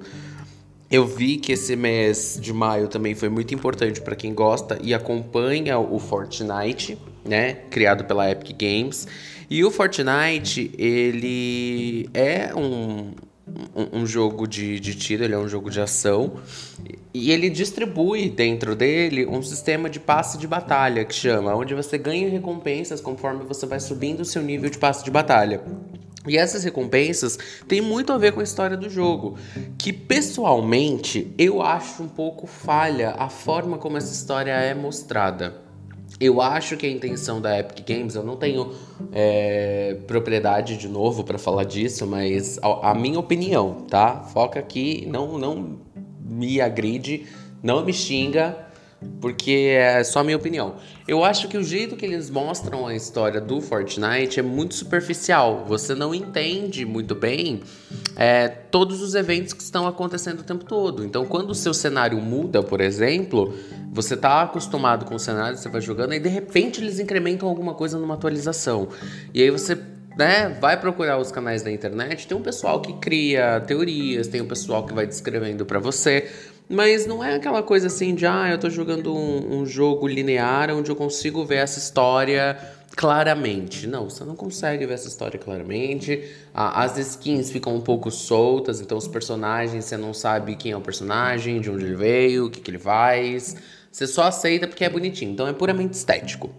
eu 0.90 1.06
vi 1.06 1.38
que 1.38 1.52
esse 1.52 1.76
mês 1.76 2.38
de 2.42 2.54
maio 2.54 2.88
também 2.88 3.16
foi 3.16 3.30
muito 3.30 3.54
importante 3.54 4.02
para 4.02 4.16
quem 4.16 4.34
gosta 4.34 4.78
e 4.82 4.94
acompanha 4.94 5.80
o 5.80 6.00
Fortnite, 6.00 6.98
né, 7.24 7.54
criado 7.70 8.06
pela 8.06 8.30
Epic 8.30 8.56
Games. 8.58 9.08
E 9.50 9.64
o 9.64 9.72
Fortnite, 9.72 10.72
ele 10.78 12.10
é 12.14 12.54
um 12.56 13.14
um, 13.76 14.02
um 14.02 14.06
jogo 14.06 14.48
de, 14.48 14.80
de 14.80 14.96
tiro, 14.96 15.24
ele 15.24 15.34
é 15.34 15.38
um 15.38 15.48
jogo 15.48 15.70
de 15.70 15.80
ação. 15.80 16.34
E 17.14 17.32
ele 17.32 17.50
distribui 17.50 18.30
dentro 18.30 18.76
dele 18.76 19.26
um 19.26 19.42
sistema 19.42 19.90
de 19.90 20.00
passe 20.00 20.38
de 20.38 20.48
batalha, 20.48 21.06
que 21.06 21.14
chama, 21.14 21.56
onde 21.56 21.74
você 21.74 21.98
ganha 21.98 22.30
recompensas 22.30 23.00
conforme 23.00 23.44
você 23.46 23.66
vai 23.66 23.80
subindo 23.80 24.22
o 24.22 24.26
seu 24.26 24.42
nível 24.42 24.70
de 24.70 24.78
passe 24.78 25.04
de 25.04 25.12
batalha. 25.12 25.62
E 26.28 26.38
essas 26.38 26.64
recompensas 26.64 27.38
têm 27.68 27.82
muito 27.82 28.12
a 28.12 28.18
ver 28.18 28.34
com 28.34 28.40
a 28.40 28.44
história 28.44 28.76
do 28.76 28.90
jogo, 28.90 29.38
que 29.78 29.94
pessoalmente 29.94 31.34
eu 31.38 31.62
acho 31.62 32.04
um 32.04 32.08
pouco 32.08 32.48
falha 32.48 33.16
a 33.18 33.30
forma 33.30 33.78
como 33.78 33.98
essa 33.98 34.14
história 34.14 34.52
é 34.52 34.74
mostrada. 34.74 35.66
Eu 36.20 36.40
acho 36.42 36.78
que 36.78 36.86
a 36.86 36.90
intenção 36.90 37.42
da 37.42 37.60
Epic 37.60 37.86
Games, 37.86 38.16
eu 38.16 38.24
não 38.24 38.38
tenho 38.38 38.72
é, 39.12 39.98
propriedade 40.08 40.78
de 40.78 40.88
novo 40.88 41.26
para 41.26 41.38
falar 41.38 41.66
disso, 41.66 42.08
mas 42.08 42.58
a, 42.62 42.92
a, 42.92 42.96
minha 42.96 43.20
opinião, 43.20 43.82
tá? 43.90 44.22
Foca 44.22 44.58
aqui, 44.58 45.06
não, 45.12 45.38
não 45.38 45.78
me 46.22 46.62
agride, 46.62 47.26
não 47.62 47.84
me 47.84 47.92
xinga, 47.92 48.65
porque 49.22 49.76
é 49.78 50.04
só 50.04 50.20
a 50.20 50.24
minha 50.24 50.38
opinião. 50.38 50.76
Eu 51.08 51.24
acho 51.24 51.48
que 51.48 51.58
o 51.58 51.64
jeito 51.64 51.96
que 51.96 52.06
eles 52.06 52.30
mostram 52.30 52.88
a 52.88 52.96
história 52.96 53.40
do 53.40 53.62
Fortnite 53.62 54.40
é 54.40 54.44
muito 54.44 54.76
superficial. 54.76 55.66
Você 55.68 55.94
não 55.94 56.14
entende 56.14 56.86
muito 56.86 57.14
bem 57.14 57.62
é, 58.16 58.48
todos 58.48 59.02
os 59.02 59.14
eventos 59.16 59.54
que 59.54 59.62
estão 59.62 59.88
acontecendo 59.88 60.40
o 60.40 60.44
tempo 60.44 60.66
todo. 60.66 61.06
Então, 61.06 61.26
quando 61.26 61.52
o 61.52 61.56
seu 61.56 61.74
cenário 61.74 62.20
muda, 62.20 62.64
por 62.64 62.82
exemplo, 62.82 63.54
você 63.92 64.18
tá 64.18 64.42
acostumado 64.42 65.06
com 65.06 65.16
o 65.16 65.20
cenário, 65.20 65.58
você 65.58 65.70
vai 65.70 65.82
jogando, 65.82 66.14
e 66.14 66.20
de 66.20 66.30
repente 66.30 66.82
eles 66.82 67.00
incrementam 67.00 67.48
alguma 67.48 67.74
coisa 67.74 67.98
numa 67.98 68.16
atualização. 68.16 68.90
E 69.34 69.42
aí 69.42 69.50
você 69.50 69.78
né, 70.18 70.58
vai 70.62 70.80
procurar 70.80 71.18
os 71.18 71.32
canais 71.32 71.62
da 71.62 71.72
internet, 71.72 72.28
tem 72.28 72.38
um 72.38 72.42
pessoal 72.42 72.82
que 72.82 72.94
cria 72.94 73.62
teorias, 73.62 74.28
tem 74.28 74.42
um 74.42 74.48
pessoal 74.48 74.86
que 74.86 74.94
vai 74.94 75.06
descrevendo 75.06 75.66
para 75.66 75.80
você, 75.80 76.30
mas 76.70 77.06
não 77.06 77.24
é 77.24 77.36
aquela 77.36 77.62
coisa 77.62 77.88
assim 77.88 78.16
de, 78.16 78.26
ah, 78.26 78.50
eu 78.50 78.58
tô 78.58 78.70
jogando 78.70 79.16
um, 79.16 79.60
um 79.60 79.66
jogo 79.66 80.08
linear 80.08 80.70
onde 80.72 80.90
eu 80.90 80.96
consigo 80.96 81.46
ver 81.46 81.58
essa 81.58 81.80
história 81.80 82.58
claramente. 82.96 83.86
Não, 83.86 84.10
você 84.10 84.24
não 84.24 84.36
consegue 84.36 84.86
ver 84.86 84.94
essa 84.94 85.08
história 85.08 85.38
claramente. 85.38 86.24
As 86.54 86.98
skins 86.98 87.52
ficam 87.52 87.76
um 87.76 87.82
pouco 87.82 88.10
soltas, 88.10 88.82
então 88.82 88.98
os 88.98 89.08
personagens 89.08 89.86
você 89.86 89.98
não 89.98 90.14
sabe 90.14 90.56
quem 90.56 90.72
é 90.72 90.78
o 90.78 90.82
personagem, 90.82 91.60
de 91.60 91.70
onde 91.70 91.86
ele 91.86 91.96
veio, 91.96 92.46
o 92.46 92.50
que, 92.50 92.62
que 92.62 92.72
ele 92.72 92.80
faz. 92.80 93.56
Você 93.92 94.08
só 94.08 94.24
aceita 94.24 94.68
porque 94.68 94.84
é 94.84 94.90
bonitinho. 94.90 95.32
Então 95.32 95.48
é 95.48 95.54
puramente 95.54 95.94
estético. 95.94 96.50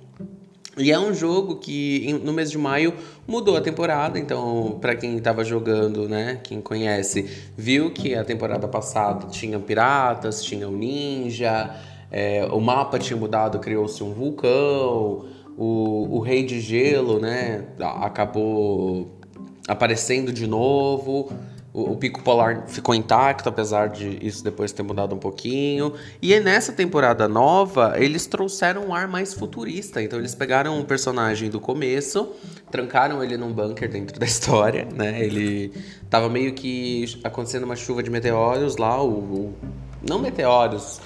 E 0.79 0.93
é 0.93 0.99
um 0.99 1.15
jogo 1.15 1.57
que 1.57 2.13
no 2.23 2.35
mês 2.35 2.51
de 2.51 2.59
maio 2.59 2.93
mudou 3.27 3.57
a 3.57 3.63
temporada, 3.63 4.19
então 4.19 4.77
para 4.79 4.95
quem 4.95 5.17
estava 5.17 5.43
jogando, 5.43 6.07
né, 6.07 6.39
quem 6.45 6.61
conhece, 6.61 7.23
viu 7.57 7.91
que 7.91 8.15
a 8.15 8.23
temporada 8.23 8.69
passada 8.69 9.27
tinha 9.29 9.59
piratas, 9.59 10.45
tinha 10.45 10.69
o 10.69 10.73
ninja, 10.73 11.75
é, 12.11 12.47
o 12.53 12.61
mapa 12.61 12.99
tinha 12.99 13.17
mudado, 13.17 13.59
criou-se 13.59 14.03
um 14.05 14.13
vulcão, 14.13 15.25
o, 15.57 16.17
o 16.17 16.21
rei 16.21 16.45
de 16.45 16.61
gelo, 16.61 17.19
né, 17.19 17.65
acabou 17.81 19.17
aparecendo 19.67 20.31
de 20.31 20.47
novo. 20.47 21.33
O, 21.77 21.93
o, 21.93 21.97
pico 21.99 22.23
polar 22.23 22.67
ficou 22.67 22.95
intacto, 22.95 23.51
apesar 23.51 23.89
de 23.89 24.19
isso 24.27 24.43
depois 24.43 24.73
ter 24.73 24.83
mudado 24.83 25.15
um 25.15 25.19
pouquinho. 25.19 25.93
E 26.23 26.41
nessa 26.41 26.73
temporada 26.73 27.29
nova, 27.29 27.97
eles 27.99 28.27
trouxeram 28.27 28.87
um 28.87 28.95
ar 28.95 29.07
mais 29.07 29.35
futurista. 29.35 30.03
Então 30.03 30.19
eles 30.19 30.35
pegaram 30.35 30.79
um 30.81 30.83
personagem 30.83 31.51
do 31.51 31.61
começo, 31.61 32.33
trancaram 32.71 33.23
ele 33.23 33.37
num 33.37 33.53
bunker 33.53 33.91
dentro 33.91 34.17
da 34.19 34.25
história, 34.25 34.89
né? 34.91 35.23
Ele 35.23 35.71
tava 36.09 36.31
meio 36.31 36.55
que 36.55 37.21
acontecendo 37.23 37.65
uma 37.65 37.77
chuva 37.77 38.03
de 38.03 38.09
meteoros 38.09 38.79
lá, 38.79 39.03
o, 39.03 39.11
o 39.11 39.55
não 40.01 40.19
meteoros, 40.19 40.99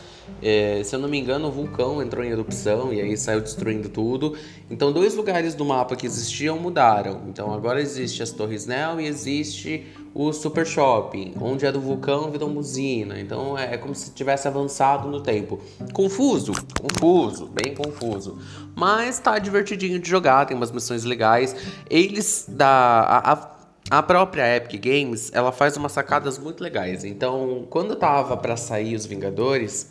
é, 0.42 0.82
se 0.84 0.94
eu 0.94 1.00
não 1.00 1.08
me 1.08 1.18
engano, 1.18 1.48
o 1.48 1.50
vulcão 1.50 2.02
entrou 2.02 2.24
em 2.24 2.28
erupção 2.28 2.92
e 2.92 3.00
aí 3.00 3.16
saiu 3.16 3.40
destruindo 3.40 3.88
tudo. 3.88 4.36
Então, 4.70 4.92
dois 4.92 5.14
lugares 5.14 5.54
do 5.54 5.64
mapa 5.64 5.96
que 5.96 6.06
existiam 6.06 6.58
mudaram. 6.58 7.22
Então, 7.28 7.52
agora 7.52 7.80
existe 7.80 8.22
as 8.22 8.30
Torres 8.30 8.66
Nell 8.66 9.00
e 9.00 9.06
existe 9.06 9.86
o 10.14 10.32
Super 10.32 10.66
Shopping, 10.66 11.34
onde 11.40 11.64
é 11.64 11.72
do 11.72 11.80
vulcão 11.80 12.30
virou 12.30 12.50
usina. 12.56 13.20
Então, 13.20 13.56
é, 13.56 13.74
é 13.74 13.78
como 13.78 13.94
se 13.94 14.10
tivesse 14.12 14.48
avançado 14.48 15.08
no 15.08 15.20
tempo. 15.20 15.60
Confuso, 15.92 16.52
confuso, 16.80 17.46
bem 17.46 17.74
confuso. 17.74 18.38
Mas 18.74 19.18
tá 19.18 19.38
divertidinho 19.38 19.98
de 19.98 20.08
jogar, 20.08 20.46
tem 20.46 20.56
umas 20.56 20.72
missões 20.72 21.04
legais. 21.04 21.54
Eles 21.88 22.46
da 22.48 22.66
a, 22.68 23.32
a 23.32 23.60
a 23.90 24.02
própria 24.04 24.56
Epic 24.56 24.80
Games, 24.80 25.32
ela 25.34 25.50
faz 25.50 25.76
umas 25.76 25.90
sacadas 25.90 26.38
muito 26.38 26.62
legais. 26.62 27.02
Então, 27.02 27.66
quando 27.68 27.96
tava 27.96 28.36
para 28.36 28.56
sair 28.56 28.94
os 28.94 29.04
Vingadores, 29.04 29.90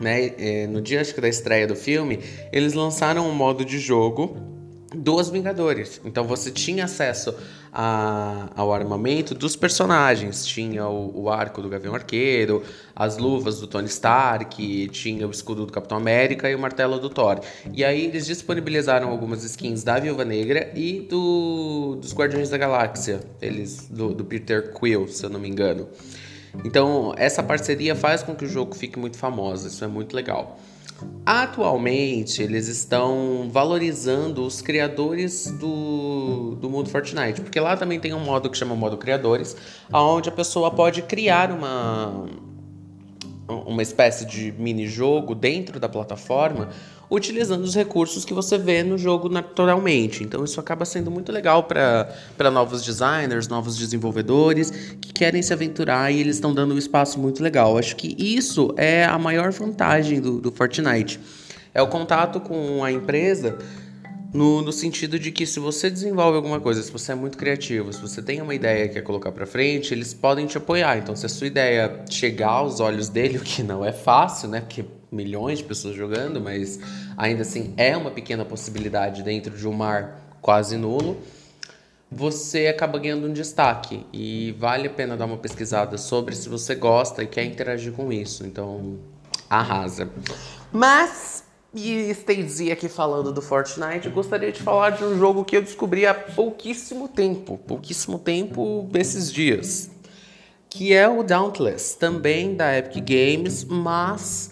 né, 0.00 0.66
no 0.68 0.80
dia 0.80 1.00
acho 1.00 1.12
que 1.12 1.20
da 1.20 1.28
estreia 1.28 1.66
do 1.66 1.74
filme, 1.74 2.20
eles 2.52 2.74
lançaram 2.74 3.28
um 3.28 3.34
modo 3.34 3.64
de 3.64 3.80
jogo 3.80 4.55
dos 4.96 5.30
Vingadores. 5.30 6.00
Então 6.04 6.24
você 6.24 6.50
tinha 6.50 6.84
acesso 6.84 7.34
a, 7.72 8.48
ao 8.56 8.72
armamento 8.72 9.34
dos 9.34 9.54
personagens. 9.54 10.46
Tinha 10.46 10.86
o, 10.88 11.24
o, 11.24 11.30
arco 11.30 11.60
do 11.60 11.68
Gavião 11.68 11.94
Arqueiro, 11.94 12.62
as 12.94 13.18
luvas 13.18 13.60
do 13.60 13.66
Tony 13.66 13.86
Stark, 13.86 14.88
tinha 14.88 15.28
o 15.28 15.30
escudo 15.30 15.66
do 15.66 15.72
Capitão 15.72 15.98
América 15.98 16.50
e 16.50 16.54
o 16.54 16.58
martelo 16.58 16.98
do 16.98 17.10
Thor. 17.10 17.40
E 17.72 17.84
aí 17.84 18.06
eles 18.06 18.26
disponibilizaram 18.26 19.10
algumas 19.10 19.44
skins 19.44 19.84
da 19.84 19.98
Viúva 19.98 20.24
Negra 20.24 20.72
e 20.74 21.00
do, 21.00 21.98
dos 22.00 22.14
Guardiões 22.14 22.48
da 22.48 22.56
Galáxia. 22.56 23.20
Eles, 23.42 23.88
do, 23.88 24.14
do 24.14 24.24
Peter 24.24 24.72
Quill, 24.72 25.06
se 25.08 25.24
eu 25.24 25.30
não 25.30 25.38
me 25.38 25.48
engano. 25.48 25.86
Então, 26.64 27.14
essa 27.18 27.42
parceria 27.42 27.94
faz 27.94 28.22
com 28.22 28.34
que 28.34 28.44
o 28.44 28.48
jogo 28.48 28.74
fique 28.74 28.98
muito 28.98 29.18
famoso, 29.18 29.68
isso 29.68 29.84
é 29.84 29.88
muito 29.88 30.16
legal. 30.16 30.58
Atualmente, 31.24 32.42
eles 32.42 32.68
estão 32.68 33.48
valorizando 33.50 34.46
os 34.46 34.62
criadores 34.62 35.50
do, 35.50 36.56
do 36.60 36.70
mundo 36.70 36.88
Fortnite, 36.88 37.40
porque 37.40 37.58
lá 37.58 37.76
também 37.76 37.98
tem 37.98 38.14
um 38.14 38.20
modo 38.20 38.48
que 38.48 38.56
chama 38.56 38.76
modo 38.76 38.96
criadores, 38.96 39.56
onde 39.92 40.28
a 40.28 40.32
pessoa 40.32 40.70
pode 40.70 41.02
criar 41.02 41.50
uma, 41.50 42.26
uma 43.48 43.82
espécie 43.82 44.24
de 44.24 44.52
mini 44.52 44.86
jogo 44.86 45.34
dentro 45.34 45.80
da 45.80 45.88
plataforma 45.88 46.68
utilizando 47.10 47.62
os 47.62 47.74
recursos 47.74 48.24
que 48.24 48.34
você 48.34 48.58
vê 48.58 48.82
no 48.82 48.98
jogo 48.98 49.28
naturalmente. 49.28 50.24
Então 50.24 50.44
isso 50.44 50.58
acaba 50.58 50.84
sendo 50.84 51.10
muito 51.10 51.30
legal 51.32 51.64
para 51.64 52.50
novos 52.50 52.82
designers, 52.82 53.48
novos 53.48 53.76
desenvolvedores 53.76 54.70
que 55.00 55.12
querem 55.12 55.42
se 55.42 55.52
aventurar 55.52 56.12
e 56.12 56.20
eles 56.20 56.36
estão 56.36 56.52
dando 56.52 56.74
um 56.74 56.78
espaço 56.78 57.18
muito 57.18 57.42
legal. 57.42 57.78
Acho 57.78 57.96
que 57.96 58.16
isso 58.18 58.74
é 58.76 59.04
a 59.04 59.18
maior 59.18 59.50
vantagem 59.52 60.20
do, 60.20 60.40
do 60.40 60.50
Fortnite. 60.50 61.20
É 61.72 61.82
o 61.82 61.88
contato 61.88 62.40
com 62.40 62.82
a 62.82 62.90
empresa 62.90 63.58
no, 64.32 64.62
no, 64.62 64.72
sentido 64.72 65.18
de 65.18 65.30
que 65.30 65.46
se 65.46 65.58
você 65.58 65.90
desenvolve 65.90 66.36
alguma 66.36 66.60
coisa, 66.60 66.82
se 66.82 66.90
você 66.90 67.12
é 67.12 67.14
muito 67.14 67.38
criativo, 67.38 67.92
se 67.92 68.00
você 68.00 68.20
tem 68.20 68.40
uma 68.40 68.54
ideia 68.54 68.88
que 68.88 68.94
quer 68.94 69.02
colocar 69.02 69.32
para 69.32 69.46
frente, 69.46 69.92
eles 69.94 70.12
podem 70.12 70.46
te 70.46 70.58
apoiar. 70.58 70.98
Então, 70.98 71.14
se 71.16 71.26
a 71.26 71.28
sua 71.28 71.46
ideia 71.46 72.04
chegar 72.10 72.50
aos 72.50 72.80
olhos 72.80 73.08
dele, 73.08 73.38
o 73.38 73.40
que 73.40 73.62
não 73.62 73.84
é 73.84 73.92
fácil, 73.92 74.48
né? 74.48 74.60
Porque 74.60 74.84
milhões 75.10 75.58
de 75.58 75.64
pessoas 75.64 75.96
jogando, 75.96 76.40
mas 76.40 76.78
ainda 77.16 77.42
assim 77.42 77.72
é 77.76 77.96
uma 77.96 78.10
pequena 78.10 78.44
possibilidade 78.44 79.22
dentro 79.22 79.56
de 79.56 79.66
um 79.66 79.72
mar 79.72 80.38
quase 80.40 80.76
nulo, 80.76 81.18
você 82.10 82.68
acaba 82.68 82.98
ganhando 82.98 83.26
um 83.26 83.32
destaque 83.32 84.06
e 84.12 84.54
vale 84.58 84.86
a 84.86 84.90
pena 84.90 85.16
dar 85.16 85.24
uma 85.24 85.36
pesquisada 85.36 85.98
sobre 85.98 86.36
se 86.36 86.48
você 86.48 86.74
gosta 86.74 87.22
e 87.22 87.26
quer 87.26 87.44
interagir 87.44 87.92
com 87.92 88.12
isso. 88.12 88.46
Então, 88.46 88.98
arrasa. 89.50 90.08
Mas 90.72 91.45
e 91.76 92.10
estendi 92.10 92.72
aqui 92.72 92.88
falando 92.88 93.30
do 93.30 93.42
Fortnite, 93.42 94.06
eu 94.06 94.12
gostaria 94.12 94.50
de 94.50 94.62
falar 94.62 94.90
de 94.90 95.04
um 95.04 95.18
jogo 95.18 95.44
que 95.44 95.56
eu 95.56 95.62
descobri 95.62 96.06
há 96.06 96.14
pouquíssimo 96.14 97.06
tempo, 97.06 97.58
pouquíssimo 97.58 98.18
tempo 98.18 98.88
esses 98.94 99.30
dias, 99.30 99.90
que 100.70 100.94
é 100.94 101.06
o 101.06 101.22
Dauntless, 101.22 101.98
também 101.98 102.56
da 102.56 102.76
Epic 102.78 103.04
Games, 103.04 103.62
mas 103.64 104.50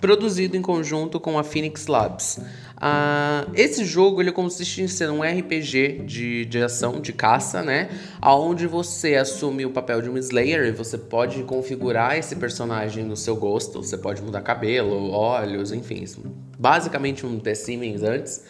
produzido 0.00 0.56
em 0.56 0.62
conjunto 0.62 1.20
com 1.20 1.38
a 1.38 1.44
Phoenix 1.44 1.86
Labs. 1.86 2.40
Uh, 2.84 3.50
esse 3.54 3.82
jogo 3.82 4.20
ele 4.20 4.30
consiste 4.30 4.82
em 4.82 4.88
ser 4.88 5.08
um 5.08 5.22
RPG 5.22 6.02
de, 6.04 6.44
de 6.44 6.62
ação, 6.62 7.00
de 7.00 7.14
caça, 7.14 7.62
né? 7.62 7.88
Onde 8.22 8.66
você 8.66 9.14
assume 9.14 9.64
o 9.64 9.70
papel 9.70 10.02
de 10.02 10.10
um 10.10 10.18
Slayer 10.18 10.66
e 10.66 10.70
você 10.70 10.98
pode 10.98 11.42
configurar 11.44 12.18
esse 12.18 12.36
personagem 12.36 13.02
no 13.02 13.16
seu 13.16 13.36
gosto. 13.36 13.82
Você 13.82 13.96
pode 13.96 14.20
mudar 14.20 14.42
cabelo, 14.42 15.10
olhos, 15.12 15.72
enfim. 15.72 16.04
Basicamente 16.58 17.24
um 17.24 17.38
The 17.38 17.54
Siemens 17.54 18.02
antes. 18.02 18.44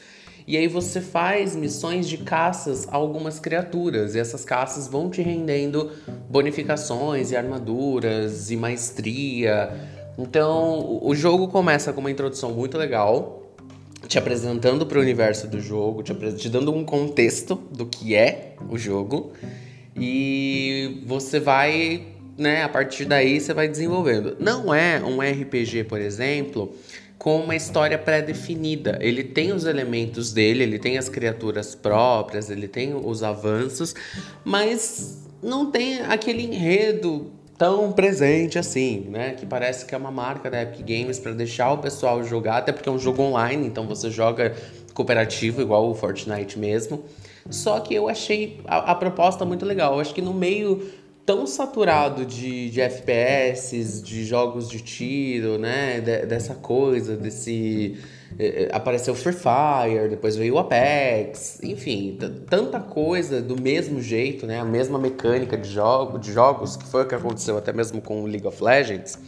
E 0.49 0.57
aí 0.57 0.67
você 0.67 1.01
faz 1.01 1.55
missões 1.55 2.09
de 2.09 2.19
caças 2.19 2.89
a 2.89 2.97
algumas 2.97 3.39
criaturas. 3.39 4.17
E 4.17 4.19
essas 4.19 4.45
caças 4.45 4.89
vão 4.89 5.09
te 5.09 5.23
rendendo 5.23 5.93
bonificações 6.29 7.31
e 7.31 7.37
armaduras 7.37 8.51
e 8.51 8.57
maestria 8.57 9.71
então, 10.17 11.01
o 11.03 11.15
jogo 11.15 11.49
começa 11.49 11.93
com 11.93 12.01
uma 12.01 12.11
introdução 12.11 12.53
muito 12.53 12.79
legal, 12.79 13.44
te 14.07 14.19
apresentando 14.19 14.87
para 14.87 14.99
o 14.99 15.01
universo 15.01 15.47
do 15.47 15.61
jogo, 15.61 16.03
te, 16.03 16.15
te, 16.35 16.49
dando 16.49 16.73
um 16.73 16.85
contexto 16.85 17.57
do 17.71 17.87
que 17.87 18.15
é 18.15 18.55
o 18.69 18.79
jogo. 18.79 19.33
e 19.97 21.03
você 21.07 21.39
vai, 21.39 22.07
né, 22.37 22.63
a 22.63 22.69
partir 22.69 23.05
daí 23.05 23.41
você 23.41 23.55
vai 23.55 23.69
desenvolvendo. 23.69 24.37
Não 24.41 24.75
é 24.75 25.03
um 25.03 25.21
RPG, 25.21 25.85
por 25.85 26.01
exemplo, 26.01 26.75
com 27.19 27.41
uma 27.41 27.57
história 27.57 27.97
pré-definida. 27.97 28.99
Ele 29.01 29.25
tem 29.25 29.53
os 29.53 29.65
elementos 29.65 30.33
dele, 30.33 30.63
ele 30.63 30.79
tem 30.79 30.99
as 30.99 31.09
criaturas 31.09 31.75
próprias, 31.75 32.51
ele 32.51 32.69
tem 32.69 32.95
os 32.95 33.23
avanços, 33.23 33.95
mas 34.45 35.25
não 35.43 35.71
tem 35.71 36.01
aquele 36.01 36.43
enredo 36.43 37.31
tão 37.57 37.93
presente 37.93 38.59
assim, 38.59 39.07
né? 39.11 39.33
Que 39.33 39.47
parece 39.47 39.87
que 39.87 39.95
é 39.95 39.99
uma 39.99 40.11
marca 40.11 40.51
da 40.51 40.63
Epic 40.63 40.81
Games 40.81 41.19
para 41.19 41.33
deixar 41.33 41.73
o 41.73 41.79
pessoal 41.79 42.23
jogar, 42.25 42.59
até 42.59 42.73
porque 42.73 42.89
é 42.89 42.93
um 42.93 42.99
jogo 42.99 43.23
online, 43.23 43.67
então 43.67 43.87
você 43.87 44.11
joga 44.11 44.55
cooperativo 44.93 45.61
igual 45.61 45.91
o 45.91 45.95
Fortnite 45.95 46.59
mesmo. 46.59 47.05
Só 47.51 47.79
que 47.81 47.95
eu 47.95 48.09
achei 48.09 48.61
a, 48.67 48.93
a 48.93 48.95
proposta 48.95 49.45
muito 49.45 49.67
legal. 49.67 49.95
Eu 49.95 50.01
acho 50.01 50.15
que 50.15 50.23
no 50.23 50.33
meio 50.33 50.89
tão 51.27 51.47
saturado 51.47 52.25
de, 52.27 52.71
de 52.71 52.81
FPS, 52.81 54.03
de 54.03 54.25
jogos 54.25 54.69
de 54.69 54.81
tiro, 54.81 55.59
né? 55.59 56.01
De, 56.01 56.27
dessa 56.27 56.55
coisa, 56.55 57.17
desse. 57.17 57.99
Eh, 58.39 58.69
apareceu 58.73 59.15
Free 59.15 59.33
Fire, 59.33 60.09
depois 60.09 60.37
veio 60.37 60.55
o 60.55 60.59
Apex, 60.59 61.63
enfim, 61.63 62.19
tanta 62.49 62.81
coisa 62.81 63.41
do 63.41 63.61
mesmo 63.61 64.01
jeito, 64.03 64.47
né? 64.47 64.61
A 64.61 64.65
mesma 64.65 64.99
mecânica 64.99 65.57
de, 65.57 65.69
jogo, 65.69 66.19
de 66.19 66.33
jogos, 66.33 66.77
que 66.77 66.85
foi 66.85 67.05
o 67.05 67.09
que 67.09 67.15
aconteceu 67.15 67.57
até 67.57 67.73
mesmo 67.73 68.01
com 68.01 68.23
o 68.23 68.27
League 68.27 68.47
of 68.47 68.63
Legends. 68.63 69.19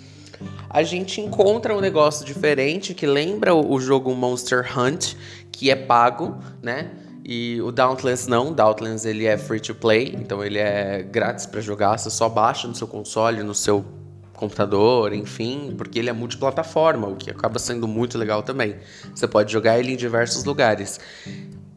A 0.68 0.82
gente 0.82 1.20
encontra 1.20 1.74
um 1.74 1.80
negócio 1.80 2.26
diferente 2.26 2.92
que 2.92 3.06
lembra 3.06 3.54
o 3.54 3.80
jogo 3.80 4.14
Monster 4.14 4.66
Hunt, 4.78 5.14
que 5.50 5.70
é 5.70 5.76
pago, 5.76 6.36
né? 6.62 6.90
E 7.28 7.60
o 7.60 7.72
Dauntless 7.72 8.30
não, 8.30 8.52
o 8.52 8.54
Dauntless 8.54 9.04
ele 9.08 9.26
é 9.26 9.36
free 9.36 9.58
to 9.58 9.74
play, 9.74 10.14
então 10.16 10.44
ele 10.44 10.60
é 10.60 11.02
grátis 11.02 11.44
para 11.44 11.60
jogar, 11.60 11.98
você 11.98 12.08
só 12.08 12.28
baixa 12.28 12.68
no 12.68 12.74
seu 12.76 12.86
console, 12.86 13.42
no 13.42 13.52
seu 13.52 13.84
computador, 14.32 15.12
enfim, 15.12 15.74
porque 15.76 15.98
ele 15.98 16.08
é 16.08 16.12
multiplataforma, 16.12 17.08
o 17.08 17.16
que 17.16 17.28
acaba 17.28 17.58
sendo 17.58 17.88
muito 17.88 18.16
legal 18.16 18.44
também. 18.44 18.76
Você 19.12 19.26
pode 19.26 19.50
jogar 19.50 19.76
ele 19.76 19.92
em 19.92 19.96
diversos 19.96 20.44
lugares. 20.44 21.00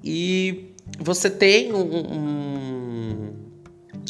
E 0.04 0.76
você 1.00 1.32
tem 1.32 1.74
um, 1.74 1.82
um, 1.82 3.34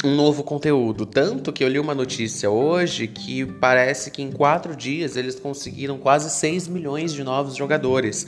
um 0.04 0.14
novo 0.14 0.42
conteúdo, 0.42 1.06
tanto 1.06 1.54
que 1.54 1.64
eu 1.64 1.68
li 1.68 1.78
uma 1.78 1.94
notícia 1.94 2.50
hoje 2.50 3.06
que 3.06 3.46
parece 3.46 4.10
que 4.10 4.20
em 4.20 4.30
quatro 4.30 4.76
dias 4.76 5.16
eles 5.16 5.40
conseguiram 5.40 5.96
quase 5.96 6.28
6 6.28 6.68
milhões 6.68 7.14
de 7.14 7.24
novos 7.24 7.56
jogadores 7.56 8.26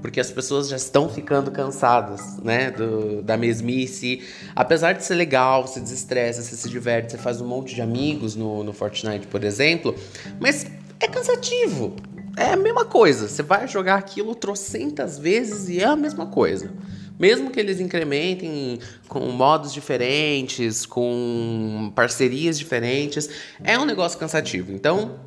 porque 0.00 0.20
as 0.20 0.30
pessoas 0.30 0.68
já 0.68 0.76
estão 0.76 1.08
ficando 1.08 1.50
cansadas, 1.50 2.38
né, 2.38 2.70
do, 2.70 3.22
da 3.22 3.36
mesmice. 3.36 4.22
Apesar 4.54 4.92
de 4.92 5.04
ser 5.04 5.14
legal, 5.14 5.66
se 5.66 5.80
desestressa, 5.80 6.42
você 6.42 6.56
se 6.56 6.68
diverte, 6.68 7.12
você 7.12 7.18
faz 7.18 7.40
um 7.40 7.46
monte 7.46 7.74
de 7.74 7.80
amigos 7.80 8.36
no, 8.36 8.62
no 8.62 8.72
Fortnite, 8.72 9.26
por 9.26 9.42
exemplo, 9.44 9.94
mas 10.38 10.66
é 11.00 11.08
cansativo. 11.08 11.96
É 12.36 12.52
a 12.52 12.56
mesma 12.56 12.84
coisa. 12.84 13.28
Você 13.28 13.42
vai 13.42 13.68
jogar 13.68 13.96
aquilo 13.96 14.34
trocentas 14.34 15.18
vezes 15.18 15.68
e 15.68 15.80
é 15.80 15.84
a 15.84 15.96
mesma 15.96 16.26
coisa. 16.26 16.72
Mesmo 17.18 17.50
que 17.50 17.60
eles 17.60 17.78
incrementem 17.78 18.80
com 19.06 19.20
modos 19.30 19.72
diferentes, 19.72 20.84
com 20.84 21.92
parcerias 21.94 22.58
diferentes, 22.58 23.30
é 23.62 23.78
um 23.78 23.84
negócio 23.84 24.18
cansativo. 24.18 24.72
Então, 24.72 25.20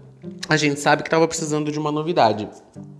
a 0.48 0.58
gente 0.58 0.80
sabe 0.80 1.04
que 1.04 1.08
estava 1.08 1.28
precisando 1.28 1.72
de 1.72 1.80
uma 1.80 1.92
novidade. 1.92 2.48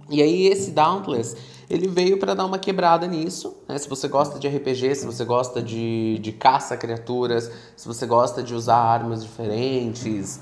E 0.10 0.22
aí 0.22 0.48
esse 0.48 0.72
Dauntless 0.72 1.36
ele 1.70 1.88
veio 1.88 2.18
para 2.18 2.34
dar 2.34 2.46
uma 2.46 2.58
quebrada 2.58 3.06
nisso. 3.08 3.58
Né? 3.68 3.78
Se 3.78 3.90
você 3.90 4.08
gosta 4.08 4.40
de 4.40 4.48
RPG, 4.48 4.96
se 4.96 5.06
você 5.06 5.26
gosta 5.26 5.62
de, 5.62 6.18
de 6.20 6.32
caça 6.32 6.78
criaturas, 6.78 7.52
se 7.76 7.86
você 7.86 8.06
gosta 8.06 8.42
de 8.42 8.56
usar 8.56 8.78
armas 8.78 9.22
diferentes, 9.22 10.40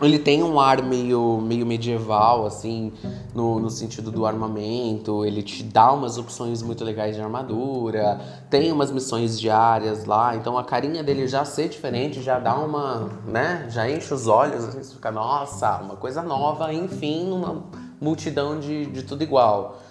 ele 0.00 0.20
tem 0.20 0.44
um 0.44 0.60
ar 0.60 0.80
meio, 0.80 1.40
meio 1.40 1.66
medieval, 1.66 2.46
assim, 2.46 2.92
no, 3.34 3.58
no 3.58 3.70
sentido 3.70 4.12
do 4.12 4.24
armamento. 4.24 5.24
Ele 5.24 5.42
te 5.42 5.64
dá 5.64 5.92
umas 5.92 6.16
opções 6.16 6.62
muito 6.62 6.84
legais 6.84 7.16
de 7.16 7.22
armadura, 7.22 8.20
tem 8.48 8.70
umas 8.70 8.92
missões 8.92 9.38
diárias 9.40 10.04
lá. 10.04 10.36
Então 10.36 10.56
a 10.56 10.62
carinha 10.62 11.02
dele 11.02 11.26
já 11.26 11.44
ser 11.44 11.68
diferente 11.68 12.22
já 12.22 12.38
dá 12.38 12.54
uma, 12.54 13.08
né? 13.26 13.66
Já 13.68 13.90
enche 13.90 14.14
os 14.14 14.28
olhos, 14.28 14.64
assim, 14.64 14.80
você 14.80 14.94
fica, 14.94 15.10
nossa, 15.10 15.78
uma 15.78 15.96
coisa 15.96 16.22
nova, 16.28 16.72
enfim, 16.72 17.32
uma 17.32 17.64
multidão 18.00 18.60
de, 18.60 18.86
de 18.86 19.02
tudo 19.02 19.24
igual. 19.24 19.82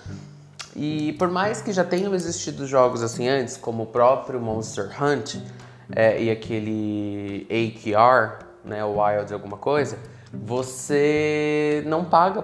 E 0.75 1.13
por 1.13 1.29
mais 1.29 1.59
que 1.59 1.73
já 1.73 1.83
tenham 1.83 2.13
existido 2.13 2.67
jogos 2.67 3.01
assim 3.01 3.27
antes, 3.27 3.57
como 3.57 3.83
o 3.83 3.85
próprio 3.87 4.39
Monster 4.39 4.91
Hunt 5.01 5.37
é, 5.93 6.21
e 6.21 6.29
aquele 6.29 7.47
AQR, 7.49 8.45
né, 8.63 8.85
o 8.85 9.01
Wild 9.01 9.33
alguma 9.33 9.57
coisa, 9.57 9.97
você 10.31 11.83
não 11.87 12.05
paga 12.05 12.43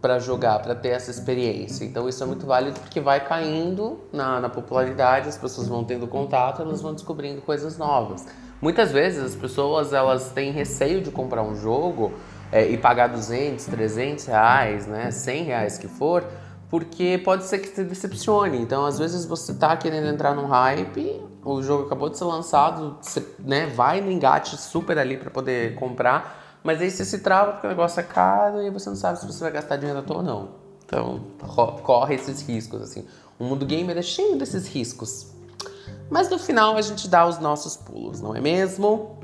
para 0.00 0.18
jogar, 0.18 0.60
para 0.60 0.74
ter 0.74 0.88
essa 0.88 1.10
experiência. 1.10 1.84
Então 1.84 2.08
isso 2.08 2.22
é 2.22 2.26
muito 2.26 2.46
válido 2.46 2.80
porque 2.80 3.00
vai 3.00 3.24
caindo 3.24 4.00
na, 4.12 4.40
na 4.40 4.48
popularidade, 4.48 5.28
as 5.28 5.38
pessoas 5.38 5.68
vão 5.68 5.84
tendo 5.84 6.06
contato, 6.06 6.62
elas 6.62 6.82
vão 6.82 6.92
descobrindo 6.92 7.40
coisas 7.42 7.78
novas. 7.78 8.26
Muitas 8.60 8.90
vezes 8.92 9.22
as 9.22 9.34
pessoas 9.34 9.92
elas 9.92 10.32
têm 10.32 10.50
receio 10.50 11.00
de 11.02 11.10
comprar 11.10 11.42
um 11.42 11.54
jogo 11.54 12.12
é, 12.52 12.68
e 12.68 12.76
pagar 12.76 13.08
200, 13.08 13.64
300 13.66 14.26
reais, 14.26 14.86
né, 14.86 15.10
100 15.10 15.44
reais 15.44 15.78
que 15.78 15.88
for, 15.88 16.24
porque 16.68 17.20
pode 17.24 17.44
ser 17.44 17.58
que 17.58 17.68
se 17.68 17.84
decepcione. 17.84 18.60
Então, 18.60 18.86
às 18.86 18.98
vezes 18.98 19.24
você 19.24 19.54
tá 19.54 19.76
querendo 19.76 20.06
entrar 20.06 20.34
num 20.34 20.46
hype, 20.46 21.20
o 21.44 21.62
jogo 21.62 21.86
acabou 21.86 22.08
de 22.08 22.18
ser 22.18 22.24
lançado, 22.24 22.96
você 23.00 23.26
né, 23.38 23.66
vai 23.66 24.00
no 24.00 24.10
engate 24.10 24.56
super 24.56 24.98
ali 24.98 25.16
para 25.16 25.30
poder 25.30 25.74
comprar, 25.74 26.58
mas 26.62 26.80
aí 26.80 26.90
você 26.90 27.04
se 27.04 27.18
trava 27.18 27.52
porque 27.52 27.66
o 27.66 27.70
negócio 27.70 28.00
é 28.00 28.02
caro 28.02 28.62
e 28.62 28.70
você 28.70 28.88
não 28.88 28.96
sabe 28.96 29.18
se 29.18 29.26
você 29.26 29.40
vai 29.40 29.52
gastar 29.52 29.76
dinheiro 29.76 29.98
à 29.98 30.02
toa 30.02 30.18
ou 30.18 30.22
não. 30.22 30.48
Então, 30.84 31.20
corre 31.82 32.16
esses 32.16 32.42
riscos, 32.42 32.82
assim. 32.82 33.06
O 33.38 33.44
mundo 33.44 33.64
gamer 33.64 33.96
é 33.96 34.02
cheio 34.02 34.36
desses 34.36 34.66
riscos. 34.66 35.28
Mas 36.10 36.28
no 36.28 36.38
final 36.38 36.76
a 36.76 36.82
gente 36.82 37.08
dá 37.08 37.26
os 37.26 37.38
nossos 37.38 37.76
pulos, 37.76 38.20
não 38.20 38.34
é 38.34 38.40
mesmo? 38.40 39.18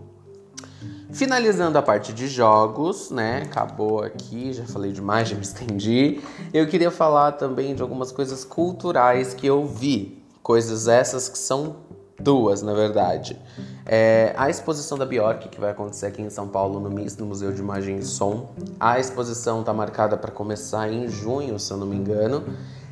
Finalizando 1.11 1.79
a 1.79 1.83
parte 1.83 2.13
de 2.13 2.27
jogos, 2.27 3.11
né? 3.11 3.43
Acabou 3.45 4.03
aqui, 4.03 4.53
já 4.53 4.65
falei 4.65 4.93
demais, 4.93 5.29
já 5.29 5.37
me 5.37 5.43
estendi. 5.43 6.21
Eu 6.53 6.67
queria 6.67 6.91
falar 6.91 7.33
também 7.33 7.75
de 7.75 7.83
algumas 7.83 8.11
coisas 8.11 8.45
culturais 8.45 9.33
que 9.33 9.47
eu 9.47 9.65
vi. 9.65 10.23
Coisas 10.43 10.89
essas 10.89 11.29
que 11.29 11.39
são 11.39 11.77
duas, 12.19 12.63
na 12.63 12.75
verdade. 12.75 13.39
É, 13.85 14.35
a 14.37 14.51
exposição 14.51 14.99
da 14.99 15.07
Bjork, 15.07 15.49
que 15.49 15.61
vai 15.61 15.71
acontecer 15.71 16.07
aqui 16.07 16.23
em 16.23 16.31
São 16.31 16.49
Paulo, 16.49 16.81
no 16.81 16.91
MIS, 16.91 17.17
no 17.17 17.27
Museu 17.27 17.53
de 17.53 17.61
Imagem 17.61 17.99
e 17.99 18.03
Som. 18.03 18.51
A 18.81 18.99
exposição 18.99 19.61
está 19.61 19.73
marcada 19.73 20.17
para 20.17 20.31
começar 20.33 20.91
em 20.91 21.09
junho, 21.09 21.59
se 21.59 21.73
eu 21.73 21.77
não 21.77 21.87
me 21.87 21.97
engano. 21.97 22.45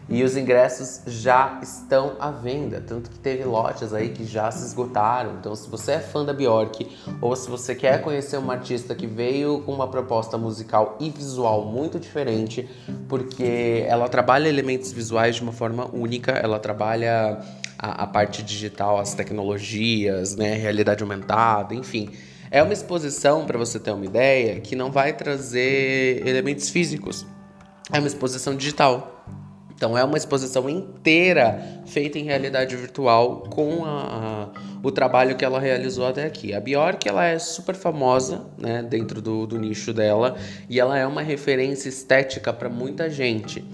E 0.08 0.22
os 0.22 0.36
ingressos 0.36 1.00
já 1.06 1.58
estão 1.62 2.16
à 2.20 2.30
venda, 2.30 2.80
tanto 2.80 3.08
que 3.08 3.18
teve 3.18 3.42
lotes 3.44 3.94
aí 3.94 4.10
que 4.10 4.24
já 4.24 4.50
se 4.50 4.66
esgotaram. 4.66 5.36
Então, 5.40 5.54
se 5.56 5.68
você 5.68 5.92
é 5.92 5.98
fã 5.98 6.24
da 6.24 6.32
Bjork 6.32 6.86
ou 7.22 7.34
se 7.34 7.48
você 7.48 7.74
quer 7.74 8.02
conhecer 8.02 8.36
uma 8.36 8.52
artista 8.52 8.94
que 8.94 9.06
veio 9.06 9.62
com 9.62 9.72
uma 9.72 9.88
proposta 9.88 10.36
musical 10.36 10.98
e 11.00 11.08
visual 11.08 11.64
muito 11.64 11.98
diferente, 11.98 12.68
porque 13.08 13.84
ela 13.88 14.08
trabalha 14.08 14.46
elementos 14.46 14.92
visuais 14.92 15.36
de 15.36 15.42
uma 15.42 15.52
forma 15.52 15.88
única, 15.90 16.32
ela 16.32 16.58
trabalha 16.58 17.40
a, 17.78 18.02
a 18.02 18.06
parte 18.06 18.42
digital, 18.42 18.98
as 18.98 19.14
tecnologias, 19.14 20.36
né, 20.36 20.54
realidade 20.54 21.02
aumentada, 21.02 21.74
enfim. 21.74 22.10
É 22.50 22.62
uma 22.62 22.72
exposição, 22.72 23.46
para 23.46 23.58
você 23.58 23.80
ter 23.80 23.90
uma 23.90 24.04
ideia, 24.04 24.60
que 24.60 24.76
não 24.76 24.92
vai 24.92 25.12
trazer 25.14 26.26
elementos 26.26 26.68
físicos. 26.68 27.26
É 27.90 27.98
uma 27.98 28.06
exposição 28.06 28.54
digital. 28.54 29.24
Então 29.76 29.98
é 29.98 30.04
uma 30.04 30.16
exposição 30.16 30.68
inteira 30.70 31.82
feita 31.86 32.18
em 32.18 32.22
realidade 32.22 32.76
virtual 32.76 33.40
com 33.50 33.84
a, 33.84 33.88
a, 33.88 34.48
o 34.82 34.90
trabalho 34.90 35.36
que 35.36 35.44
ela 35.44 35.58
realizou 35.58 36.06
até 36.06 36.24
aqui. 36.24 36.54
A 36.54 36.60
Bjork 36.60 37.08
ela 37.08 37.24
é 37.24 37.38
super 37.38 37.74
famosa 37.74 38.42
né, 38.56 38.82
dentro 38.82 39.20
do, 39.20 39.46
do 39.46 39.58
nicho 39.58 39.92
dela 39.92 40.36
e 40.68 40.78
ela 40.78 40.98
é 40.98 41.06
uma 41.06 41.22
referência 41.22 41.88
estética 41.88 42.52
para 42.52 42.68
muita 42.68 43.10
gente. 43.10 43.64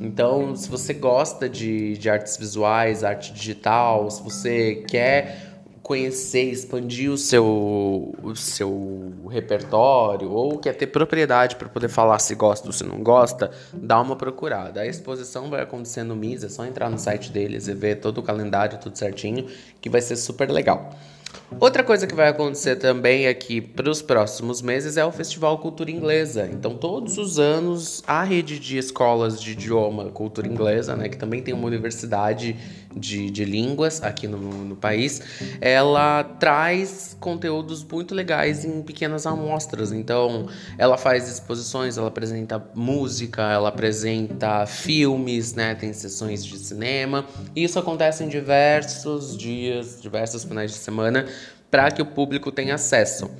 Então, 0.00 0.56
se 0.56 0.68
você 0.68 0.94
gosta 0.94 1.48
de, 1.48 1.96
de 1.98 2.08
artes 2.08 2.36
visuais, 2.36 3.04
arte 3.04 3.32
digital, 3.32 4.10
se 4.10 4.22
você 4.22 4.84
quer 4.88 5.49
conhecer, 5.90 6.52
expandir 6.52 7.10
o 7.10 7.18
seu, 7.18 8.14
o 8.22 8.36
seu 8.36 9.12
repertório 9.28 10.30
ou 10.30 10.56
quer 10.56 10.72
ter 10.72 10.86
propriedade 10.86 11.56
para 11.56 11.68
poder 11.68 11.88
falar 11.88 12.20
se 12.20 12.32
gosta 12.36 12.68
ou 12.68 12.72
se 12.72 12.84
não 12.84 13.02
gosta, 13.02 13.50
dá 13.72 14.00
uma 14.00 14.14
procurada. 14.14 14.82
A 14.82 14.86
exposição 14.86 15.50
vai 15.50 15.62
acontecer 15.62 16.04
no 16.04 16.14
MIS, 16.14 16.44
é 16.44 16.48
só 16.48 16.64
entrar 16.64 16.88
no 16.88 16.96
site 16.96 17.32
deles 17.32 17.66
e 17.66 17.74
ver 17.74 17.96
todo 17.96 18.18
o 18.18 18.22
calendário, 18.22 18.78
tudo 18.78 18.96
certinho, 18.96 19.48
que 19.80 19.90
vai 19.90 20.00
ser 20.00 20.14
super 20.14 20.48
legal. 20.48 20.94
Outra 21.58 21.82
coisa 21.82 22.06
que 22.06 22.14
vai 22.14 22.28
acontecer 22.28 22.76
também 22.76 23.26
aqui 23.26 23.60
para 23.60 23.90
os 23.90 24.00
próximos 24.00 24.62
meses 24.62 24.96
é 24.96 25.04
o 25.04 25.10
Festival 25.10 25.58
Cultura 25.58 25.90
Inglesa. 25.90 26.48
Então, 26.50 26.76
todos 26.76 27.18
os 27.18 27.40
anos, 27.40 28.02
a 28.06 28.22
rede 28.22 28.60
de 28.60 28.78
escolas 28.78 29.40
de 29.40 29.52
idioma 29.52 30.04
cultura 30.10 30.46
inglesa, 30.46 30.94
né, 30.94 31.08
que 31.08 31.16
também 31.16 31.42
tem 31.42 31.52
uma 31.52 31.66
universidade 31.66 32.56
de, 32.94 33.30
de 33.30 33.44
línguas 33.44 34.02
aqui 34.02 34.26
no, 34.26 34.38
no 34.38 34.76
país, 34.76 35.20
ela 35.60 36.24
traz 36.24 37.16
conteúdos 37.20 37.84
muito 37.84 38.14
legais 38.14 38.64
em 38.64 38.82
pequenas 38.82 39.26
amostras. 39.26 39.92
Então, 39.92 40.48
ela 40.76 40.96
faz 40.96 41.28
exposições, 41.28 41.96
ela 41.96 42.08
apresenta 42.08 42.62
música, 42.74 43.42
ela 43.42 43.68
apresenta 43.68 44.66
filmes, 44.66 45.54
né, 45.54 45.74
tem 45.74 45.92
sessões 45.92 46.44
de 46.44 46.58
cinema. 46.58 47.24
E 47.54 47.64
isso 47.64 47.78
acontece 47.78 48.24
em 48.24 48.28
diversos 48.28 49.36
dias, 49.36 50.00
diversos 50.00 50.44
finais 50.44 50.70
de 50.70 50.78
semana 50.78 51.26
para 51.70 51.90
que 51.90 52.02
o 52.02 52.06
público 52.06 52.50
tenha 52.50 52.74
acesso. 52.74 53.30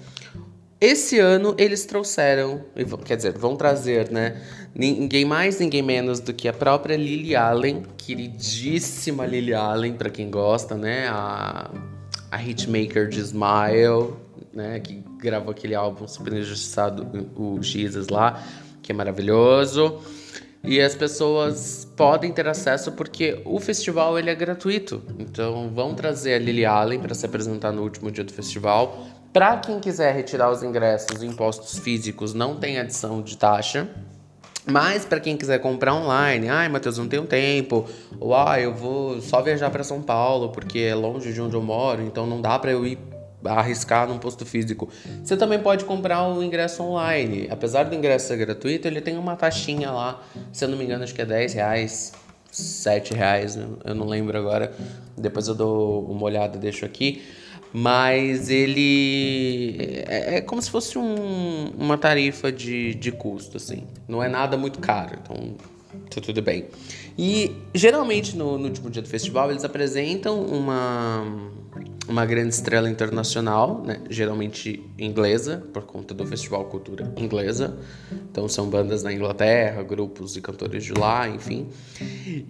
Esse 0.80 1.18
ano 1.18 1.54
eles 1.58 1.84
trouxeram, 1.84 2.64
quer 3.04 3.16
dizer, 3.16 3.36
vão 3.36 3.54
trazer, 3.54 4.10
né? 4.10 4.40
Ninguém 4.74 5.26
mais, 5.26 5.58
ninguém 5.58 5.82
menos 5.82 6.20
do 6.20 6.32
que 6.32 6.48
a 6.48 6.54
própria 6.54 6.96
Lily 6.96 7.36
Allen, 7.36 7.82
queridíssima 7.98 9.26
Lily 9.26 9.52
Allen, 9.52 9.92
para 9.92 10.08
quem 10.08 10.30
gosta, 10.30 10.76
né? 10.76 11.06
A, 11.08 11.70
a 12.30 12.42
hitmaker 12.42 13.08
de 13.08 13.20
Smile, 13.20 14.14
né? 14.54 14.80
Que 14.80 15.04
gravou 15.18 15.50
aquele 15.50 15.74
álbum 15.74 16.08
super 16.08 16.32
injustiçado, 16.32 17.06
o 17.36 17.62
Jesus 17.62 18.08
lá, 18.08 18.42
que 18.82 18.90
é 18.90 18.94
maravilhoso. 18.94 20.00
E 20.64 20.80
as 20.80 20.94
pessoas 20.94 21.86
podem 21.94 22.32
ter 22.32 22.46
acesso 22.46 22.92
porque 22.92 23.42
o 23.44 23.60
festival 23.60 24.18
ele 24.18 24.30
é 24.30 24.34
gratuito. 24.34 25.02
Então 25.18 25.70
vão 25.74 25.94
trazer 25.94 26.34
a 26.34 26.38
Lily 26.38 26.64
Allen 26.64 27.00
para 27.00 27.14
se 27.14 27.26
apresentar 27.26 27.70
no 27.70 27.82
último 27.82 28.10
dia 28.10 28.24
do 28.24 28.32
festival. 28.32 29.19
Para 29.32 29.58
quem 29.58 29.78
quiser 29.78 30.12
retirar 30.12 30.50
os 30.50 30.60
ingressos 30.62 31.22
impostos 31.22 31.78
físicos, 31.78 32.34
não 32.34 32.56
tem 32.56 32.80
adição 32.80 33.22
de 33.22 33.36
taxa. 33.36 33.88
Mas 34.66 35.04
para 35.04 35.20
quem 35.20 35.36
quiser 35.36 35.58
comprar 35.60 35.94
online, 35.94 36.48
ai, 36.48 36.68
Matheus, 36.68 36.98
não 36.98 37.08
tenho 37.08 37.24
tempo, 37.24 37.88
ou 38.18 38.34
ah, 38.34 38.60
eu 38.60 38.74
vou 38.74 39.20
só 39.20 39.40
viajar 39.40 39.70
para 39.70 39.82
São 39.82 40.02
Paulo 40.02 40.50
porque 40.50 40.80
é 40.80 40.94
longe 40.94 41.32
de 41.32 41.40
onde 41.40 41.54
eu 41.54 41.62
moro, 41.62 42.02
então 42.02 42.26
não 42.26 42.42
dá 42.42 42.58
para 42.58 42.70
eu 42.70 42.86
ir 42.86 42.98
arriscar 43.44 44.06
num 44.06 44.18
posto 44.18 44.44
físico. 44.44 44.88
Você 45.24 45.36
também 45.36 45.58
pode 45.58 45.84
comprar 45.84 46.28
o 46.28 46.42
ingresso 46.42 46.82
online. 46.82 47.48
Apesar 47.50 47.84
do 47.84 47.94
ingresso 47.94 48.28
ser 48.28 48.36
gratuito, 48.36 48.86
ele 48.86 49.00
tem 49.00 49.16
uma 49.16 49.34
taxinha 49.34 49.90
lá. 49.90 50.22
Se 50.52 50.64
eu 50.64 50.68
não 50.68 50.76
me 50.76 50.84
engano, 50.84 51.04
acho 51.04 51.14
que 51.14 51.22
é 51.22 51.26
10 51.26 51.54
reais, 51.54 52.12
7 52.50 53.14
reais, 53.14 53.58
eu 53.84 53.94
não 53.94 54.06
lembro 54.06 54.36
agora. 54.36 54.72
Depois 55.16 55.48
eu 55.48 55.54
dou 55.54 56.04
uma 56.04 56.24
olhada, 56.24 56.58
deixo 56.58 56.84
aqui. 56.84 57.22
Mas 57.72 58.50
ele 58.50 60.02
é, 60.06 60.37
é 60.37 60.40
como 60.40 60.61
se 60.61 60.70
fosse 60.70 60.98
um, 60.98 61.70
uma 61.78 61.96
tarifa 61.96 62.50
de, 62.50 62.94
de 62.94 63.12
custo, 63.12 63.56
assim. 63.56 63.85
Não 64.09 64.22
é 64.22 64.28
nada 64.28 64.56
muito 64.56 64.80
caro, 64.80 65.16
então 65.22 65.54
tá 66.11 66.20
tudo 66.20 66.42
bem. 66.42 66.66
E 67.22 67.54
geralmente 67.74 68.35
no, 68.35 68.56
no 68.56 68.64
último 68.64 68.88
dia 68.88 69.02
do 69.02 69.09
festival 69.09 69.50
eles 69.50 69.62
apresentam 69.62 70.42
uma 70.42 71.50
uma 72.09 72.26
grande 72.26 72.52
estrela 72.52 72.90
internacional, 72.90 73.85
né? 73.87 74.00
geralmente 74.11 74.83
inglesa, 74.98 75.62
por 75.72 75.83
conta 75.85 76.12
do 76.12 76.26
Festival 76.26 76.64
Cultura 76.64 77.12
Inglesa. 77.16 77.76
Então 78.28 78.48
são 78.48 78.68
bandas 78.68 79.02
da 79.04 79.12
Inglaterra, 79.12 79.80
grupos 79.85 80.37
e 80.37 80.40
cantores 80.40 80.83
de 80.83 80.92
lá, 80.92 81.28
enfim. 81.28 81.68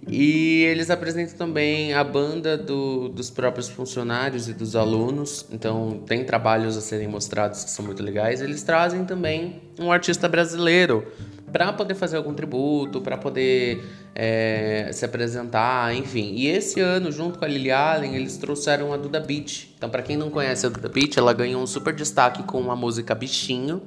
E 0.07 0.63
eles 0.63 0.89
apresentam 0.89 1.37
também 1.37 1.93
a 1.93 2.03
banda 2.03 2.57
do, 2.57 3.09
dos 3.09 3.29
próprios 3.29 3.69
funcionários 3.69 4.49
e 4.49 4.53
dos 4.53 4.75
alunos. 4.75 5.45
Então 5.51 6.01
tem 6.07 6.23
trabalhos 6.23 6.75
a 6.75 6.81
serem 6.81 7.07
mostrados 7.07 7.63
que 7.63 7.69
são 7.69 7.85
muito 7.85 8.01
legais. 8.01 8.41
Eles 8.41 8.63
trazem 8.63 9.05
também 9.05 9.61
um 9.77 9.91
artista 9.91 10.27
brasileiro 10.27 11.05
para 11.51 11.73
poder 11.73 11.95
fazer 11.95 12.17
algum 12.17 12.33
tributo, 12.33 13.01
para 13.01 13.17
poder 13.17 13.83
é, 14.15 14.89
se 14.93 15.03
apresentar, 15.03 15.93
enfim. 15.95 16.33
E 16.35 16.47
esse 16.47 16.79
ano, 16.79 17.11
junto 17.11 17.37
com 17.37 17.45
a 17.45 17.47
Lily 17.47 17.71
Allen, 17.71 18.15
eles 18.15 18.37
trouxeram 18.37 18.93
a 18.93 18.97
Duda 18.97 19.19
Beat. 19.19 19.69
Então, 19.77 19.89
para 19.89 20.01
quem 20.01 20.15
não 20.15 20.29
conhece 20.29 20.65
a 20.65 20.69
Duda 20.69 20.89
Beat, 20.89 21.17
ela 21.17 21.33
ganhou 21.33 21.61
um 21.61 21.67
super 21.67 21.93
destaque 21.93 22.43
com 22.43 22.71
a 22.71 22.75
música 22.75 23.13
Bichinho. 23.13 23.81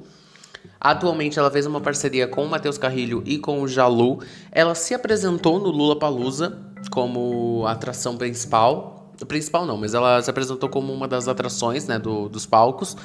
Atualmente 0.79 1.39
ela 1.39 1.49
fez 1.49 1.65
uma 1.65 1.81
parceria 1.81 2.27
com 2.27 2.43
o 2.43 2.49
Matheus 2.49 2.77
Carrilho 2.77 3.23
e 3.25 3.37
com 3.37 3.61
o 3.61 3.67
Jalu. 3.67 4.19
Ela 4.51 4.75
se 4.75 4.93
apresentou 4.93 5.59
no 5.59 5.69
Lula 5.69 5.97
Palusa 5.97 6.57
como 6.91 7.65
atração 7.67 8.17
principal. 8.17 9.11
Principal 9.27 9.65
não, 9.65 9.77
mas 9.77 9.93
ela 9.93 10.21
se 10.21 10.29
apresentou 10.29 10.69
como 10.69 10.93
uma 10.93 11.07
das 11.07 11.27
atrações 11.27 11.87
né, 11.87 11.97
do, 11.97 12.27
dos 12.27 12.45
palcos. 12.45 12.97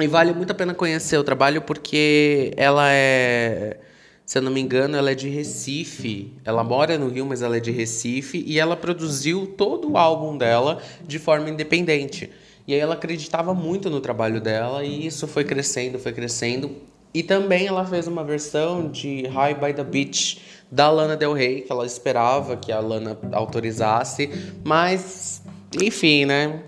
E 0.00 0.08
vale 0.08 0.32
muito 0.32 0.50
a 0.50 0.54
pena 0.54 0.74
conhecer 0.74 1.16
o 1.18 1.22
trabalho 1.22 1.62
porque 1.62 2.52
ela 2.56 2.90
é, 2.90 3.78
se 4.26 4.38
eu 4.38 4.42
não 4.42 4.50
me 4.50 4.60
engano, 4.60 4.96
ela 4.96 5.12
é 5.12 5.14
de 5.14 5.28
Recife. 5.28 6.32
Ela 6.44 6.64
mora 6.64 6.98
no 6.98 7.08
Rio, 7.08 7.24
mas 7.26 7.42
ela 7.42 7.58
é 7.58 7.60
de 7.60 7.70
Recife 7.70 8.42
e 8.44 8.58
ela 8.58 8.76
produziu 8.76 9.46
todo 9.46 9.92
o 9.92 9.96
álbum 9.96 10.36
dela 10.36 10.82
de 11.06 11.18
forma 11.18 11.48
independente. 11.48 12.30
E 12.66 12.74
aí 12.74 12.80
ela 12.80 12.94
acreditava 12.94 13.54
muito 13.54 13.88
no 13.88 14.00
trabalho 14.00 14.40
dela 14.40 14.82
e 14.82 15.06
isso 15.06 15.28
foi 15.28 15.44
crescendo, 15.44 15.98
foi 15.98 16.12
crescendo. 16.12 16.74
E 17.12 17.22
também 17.22 17.68
ela 17.68 17.84
fez 17.84 18.08
uma 18.08 18.24
versão 18.24 18.90
de 18.90 19.28
High 19.28 19.54
by 19.54 19.74
the 19.74 19.84
Beach 19.84 20.42
da 20.72 20.90
Lana 20.90 21.16
Del 21.16 21.34
Rey, 21.34 21.60
que 21.60 21.70
ela 21.70 21.86
esperava 21.86 22.56
que 22.56 22.72
a 22.72 22.80
Lana 22.80 23.16
autorizasse, 23.30 24.28
mas 24.64 25.40
enfim, 25.80 26.24
né? 26.24 26.64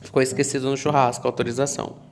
Ficou 0.00 0.20
esquecido 0.20 0.68
no 0.68 0.76
churrasco 0.76 1.24
a 1.24 1.30
autorização. 1.30 2.07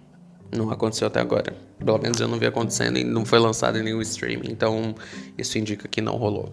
Não 0.55 0.71
aconteceu 0.71 1.07
até 1.07 1.21
agora. 1.21 1.55
Pelo 1.79 1.99
menos 1.99 2.21
eu 2.21 2.29
não 2.29 2.39
vi 2.39 2.47
acontecendo 2.47 2.99
e 2.99 3.05
não 3.05 3.25
foi 3.25 3.39
lançado 3.39 3.79
em 3.79 3.83
nenhum 3.83 4.01
streaming. 4.01 4.51
Então 4.51 4.95
isso 5.37 5.59
indica 5.59 5.89
que 5.89 6.01
não 6.01 6.17
rolou. 6.17 6.53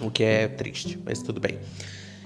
O 0.00 0.10
que 0.10 0.22
é 0.22 0.48
triste, 0.48 0.98
mas 1.04 1.22
tudo 1.22 1.40
bem. 1.40 1.58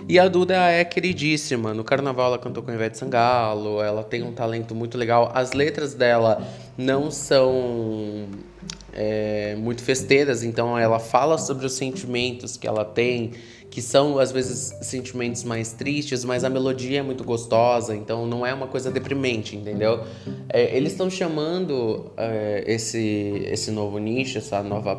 E 0.08 0.18
a 0.18 0.28
Duda 0.28 0.54
é 0.54 0.84
queridíssima. 0.84 1.74
No 1.74 1.82
carnaval 1.82 2.28
ela 2.28 2.38
cantou 2.38 2.62
com 2.62 2.70
a 2.70 2.74
Ivete 2.74 2.98
Sangalo. 2.98 3.82
Ela 3.82 4.02
tem 4.02 4.22
um 4.22 4.32
talento 4.32 4.74
muito 4.74 4.96
legal. 4.96 5.30
As 5.34 5.52
letras 5.52 5.94
dela 5.94 6.46
não 6.76 7.10
são 7.10 8.28
é, 8.92 9.54
muito 9.56 9.82
festeiras, 9.82 10.42
então 10.42 10.78
ela 10.78 10.98
fala 10.98 11.38
sobre 11.38 11.66
os 11.66 11.72
sentimentos 11.72 12.56
que 12.56 12.66
ela 12.66 12.84
tem 12.84 13.32
que 13.78 13.82
são 13.82 14.18
às 14.18 14.32
vezes 14.32 14.74
sentimentos 14.82 15.44
mais 15.44 15.70
tristes, 15.70 16.24
mas 16.24 16.42
a 16.42 16.50
melodia 16.50 16.98
é 16.98 17.02
muito 17.02 17.22
gostosa, 17.22 17.94
então 17.94 18.26
não 18.26 18.44
é 18.44 18.52
uma 18.52 18.66
coisa 18.66 18.90
deprimente, 18.90 19.54
entendeu? 19.54 20.02
É, 20.48 20.76
eles 20.76 20.90
estão 20.90 21.08
chamando 21.08 22.10
é, 22.16 22.64
esse, 22.66 23.40
esse 23.46 23.70
novo 23.70 24.00
nicho, 24.00 24.36
essa 24.36 24.64
nova 24.64 24.98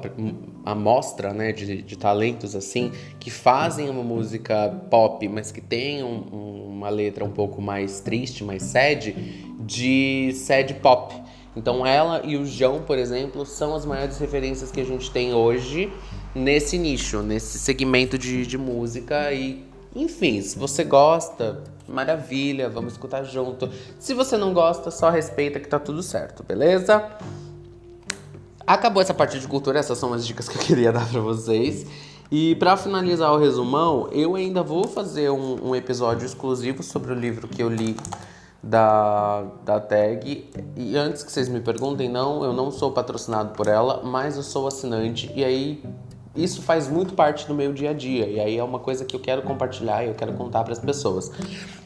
amostra 0.63 1.33
né, 1.33 1.51
de, 1.51 1.81
de 1.81 1.97
talentos 1.97 2.55
assim, 2.55 2.93
que 3.19 3.29
fazem 3.29 3.89
uma 3.89 4.01
música 4.01 4.69
pop, 4.89 5.27
mas 5.27 5.51
que 5.51 5.59
tem 5.59 6.01
um, 6.01 6.23
um, 6.31 6.65
uma 6.77 6.87
letra 6.87 7.25
um 7.25 7.31
pouco 7.31 7.61
mais 7.61 7.99
triste, 7.99 8.45
mais 8.45 8.63
sad, 8.63 9.13
de 9.59 10.31
sad 10.35 10.73
pop. 10.75 11.13
Então 11.60 11.86
ela 11.86 12.22
e 12.24 12.38
o 12.38 12.45
João, 12.45 12.82
por 12.82 12.98
exemplo, 12.98 13.45
são 13.45 13.76
as 13.76 13.86
maiores 13.86 14.17
referências 14.17 14.72
que 14.72 14.80
a 14.80 14.86
gente 14.86 15.12
tem 15.12 15.34
hoje 15.34 15.91
nesse 16.34 16.78
nicho, 16.78 17.22
nesse 17.22 17.60
segmento 17.60 18.17
de, 18.17 18.48
de 18.48 18.58
música 18.58 19.34
e 19.34 19.67
enfim, 19.93 20.41
se 20.41 20.58
você 20.58 20.86
gosta, 20.86 21.62
maravilha, 21.86 22.69
vamos 22.69 22.93
escutar 22.93 23.24
junto. 23.24 23.69
Se 24.00 24.13
você 24.13 24.38
não 24.38 24.54
gosta, 24.54 24.89
só 24.89 25.10
respeita 25.10 25.60
que 25.60 25.67
tá 25.67 25.80
tudo 25.80 26.02
certo, 26.02 26.43
beleza? 26.43 27.04
Acabou 28.65 29.02
essa 29.02 29.13
parte 29.13 29.38
de 29.38 29.48
cultura, 29.48 29.80
essas 29.80 29.98
são 29.98 30.13
as 30.13 30.26
dicas 30.26 30.48
que 30.48 30.58
eu 30.58 30.62
queria 30.63 30.93
dar 30.93 31.10
para 31.10 31.19
vocês. 31.19 31.86
E 32.32 32.56
para 32.56 32.78
finalizar 32.78 33.34
o 33.34 33.38
resumão, 33.38 34.08
eu 34.13 34.36
ainda 34.36 34.63
vou 34.63 34.88
fazer 34.88 35.30
um, 35.30 35.69
um, 35.69 35.76
episódio 35.76 36.26
exclusivo 36.26 36.84
sobre 36.84 37.12
o 37.12 37.15
livro 37.15 37.48
que 37.48 37.62
eu 37.62 37.67
li 37.67 37.98
da, 38.62 39.45
da 39.63 39.80
tag. 39.80 40.50
E 40.76 40.98
antes 40.98 41.24
que 41.24 41.32
vocês 41.32 41.50
me 41.50 41.60
perguntem, 41.60 42.10
não, 42.10 42.43
eu 42.43 42.54
não 42.54 42.72
sou 42.72 42.91
patrocinado 42.91 43.54
por 43.54 43.67
ela, 43.67 44.04
mas 44.04 44.36
eu 44.36 44.43
sou 44.43 44.67
assinante. 44.67 45.32
E 45.36 45.43
aí 45.43 45.84
isso 46.36 46.62
faz 46.62 46.88
muito 46.88 47.13
parte 47.13 47.48
do 47.48 47.56
meu 47.56 47.74
dia 47.74 47.91
a 47.91 47.93
dia. 47.93 48.28
E 48.28 48.39
aí 48.39 48.58
é 48.58 48.63
uma 48.63 48.80
coisa 48.80 49.06
que 49.06 49.15
eu 49.15 49.19
quero 49.19 49.41
compartilhar 49.41 50.04
e 50.04 50.08
eu 50.08 50.13
quero 50.13 50.34
contar 50.34 50.63
para 50.63 50.74
as 50.74 50.80
pessoas. 50.80 51.32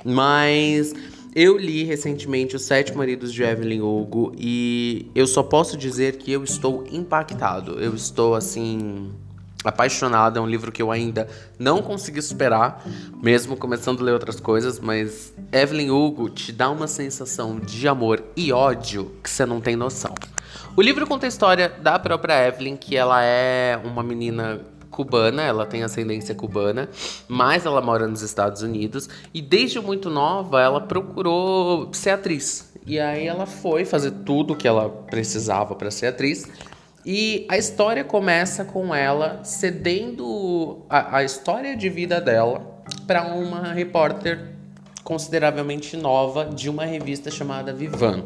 Mas 0.04 0.94
eu 1.36 1.58
li 1.58 1.84
recentemente 1.84 2.56
Os 2.56 2.64
Sete 2.64 2.96
Maridos 2.96 3.34
de 3.34 3.44
Evelyn 3.44 3.82
Hugo 3.82 4.34
e 4.38 5.10
eu 5.16 5.26
só 5.26 5.42
posso 5.42 5.78
dizer 5.78 6.18
que 6.18 6.32
eu 6.32 6.44
estou 6.44 6.84
impactado. 6.92 7.80
Eu 7.80 7.96
estou 7.96 8.36
assim 8.36 9.12
apaixonado. 9.64 10.38
É 10.38 10.42
um 10.42 10.48
livro 10.48 10.72
que 10.72 10.82
eu 10.82 10.92
ainda 10.92 11.28
não 11.58 11.82
consegui 11.82 12.22
superar, 12.22 12.84
mesmo 13.22 13.56
começando 13.56 14.02
a 14.02 14.04
ler 14.04 14.14
outras 14.14 14.40
coisas, 14.40 14.80
mas 14.80 15.34
Evelyn 15.52 15.92
Hugo 15.92 16.30
te 16.30 16.52
dá 16.52 16.70
uma 16.70 16.88
sensação 16.88 17.60
de 17.60 17.88
amor 17.88 18.24
e 18.36 18.52
ódio 18.52 19.12
que 19.24 19.30
você 19.30 19.46
não 19.46 19.62
tem 19.62 19.76
noção. 19.76 20.14
O 20.76 20.82
livro 20.82 21.06
conta 21.06 21.26
a 21.26 21.30
história 21.30 21.70
da 21.70 22.00
própria 22.00 22.48
Evelyn, 22.48 22.76
que 22.76 22.96
ela 22.96 23.24
é 23.24 23.80
uma 23.84 24.02
menina 24.02 24.62
cubana, 24.94 25.42
ela 25.42 25.66
tem 25.66 25.84
ascendência 25.84 26.36
cubana, 26.36 26.88
mas 27.28 27.66
ela 27.66 27.82
mora 27.82 28.08
nos 28.08 28.22
Estados 28.22 28.62
Unidos 28.62 29.10
e 29.34 29.42
desde 29.42 29.80
muito 29.80 30.10
nova 30.10 30.62
ela 30.62 30.80
procurou 30.80 31.90
ser 31.92 32.12
atriz. 32.12 32.72
E 32.86 33.00
aí 33.00 33.26
ela 33.26 33.46
foi 33.46 33.86
fazer 33.86 34.12
tudo 34.26 34.56
que 34.56 34.68
ela 34.68 34.90
precisava 34.90 35.74
para 35.74 35.90
ser 35.90 36.08
atriz. 36.08 36.48
E 37.06 37.46
a 37.50 37.58
história 37.58 38.04
começa 38.04 38.64
com 38.64 38.96
ela 38.96 39.44
cedendo 39.44 40.86
a, 40.90 41.18
a 41.18 41.24
história 41.24 41.76
de 41.76 41.90
vida 41.90 42.22
dela 42.22 42.82
para 43.06 43.26
uma 43.34 43.74
repórter 43.74 44.54
consideravelmente 45.04 45.98
nova 45.98 46.46
de 46.46 46.70
uma 46.70 46.86
revista 46.86 47.30
chamada 47.30 47.74
Vivan. 47.74 48.24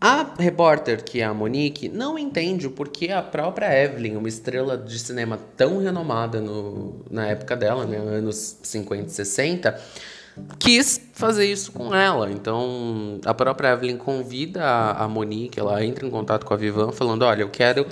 A 0.00 0.34
repórter, 0.38 1.02
que 1.02 1.20
é 1.20 1.24
a 1.24 1.34
Monique, 1.34 1.88
não 1.88 2.16
entende 2.16 2.68
o 2.68 2.70
porquê 2.70 3.10
a 3.10 3.20
própria 3.20 3.66
Evelyn, 3.82 4.16
uma 4.16 4.28
estrela 4.28 4.78
de 4.78 4.96
cinema 4.96 5.36
tão 5.56 5.78
renomada 5.78 6.40
no, 6.40 7.04
na 7.10 7.26
época 7.26 7.56
dela, 7.56 7.84
né, 7.84 7.96
anos 7.96 8.60
50 8.62 9.06
e 9.06 9.10
60, 9.10 9.80
quis 10.58 11.00
fazer 11.12 11.46
isso 11.46 11.72
com 11.72 11.94
ela. 11.94 12.30
Então, 12.30 13.20
a 13.24 13.34
própria 13.34 13.72
Evelyn 13.72 13.96
convida 13.96 14.64
a, 14.92 15.08
Monique, 15.08 15.58
ela 15.58 15.84
entra 15.84 16.06
em 16.06 16.10
contato 16.10 16.44
com 16.44 16.54
a 16.54 16.56
Vivan, 16.56 16.92
falando: 16.92 17.22
Olha, 17.22 17.42
eu 17.42 17.50
quero 17.50 17.86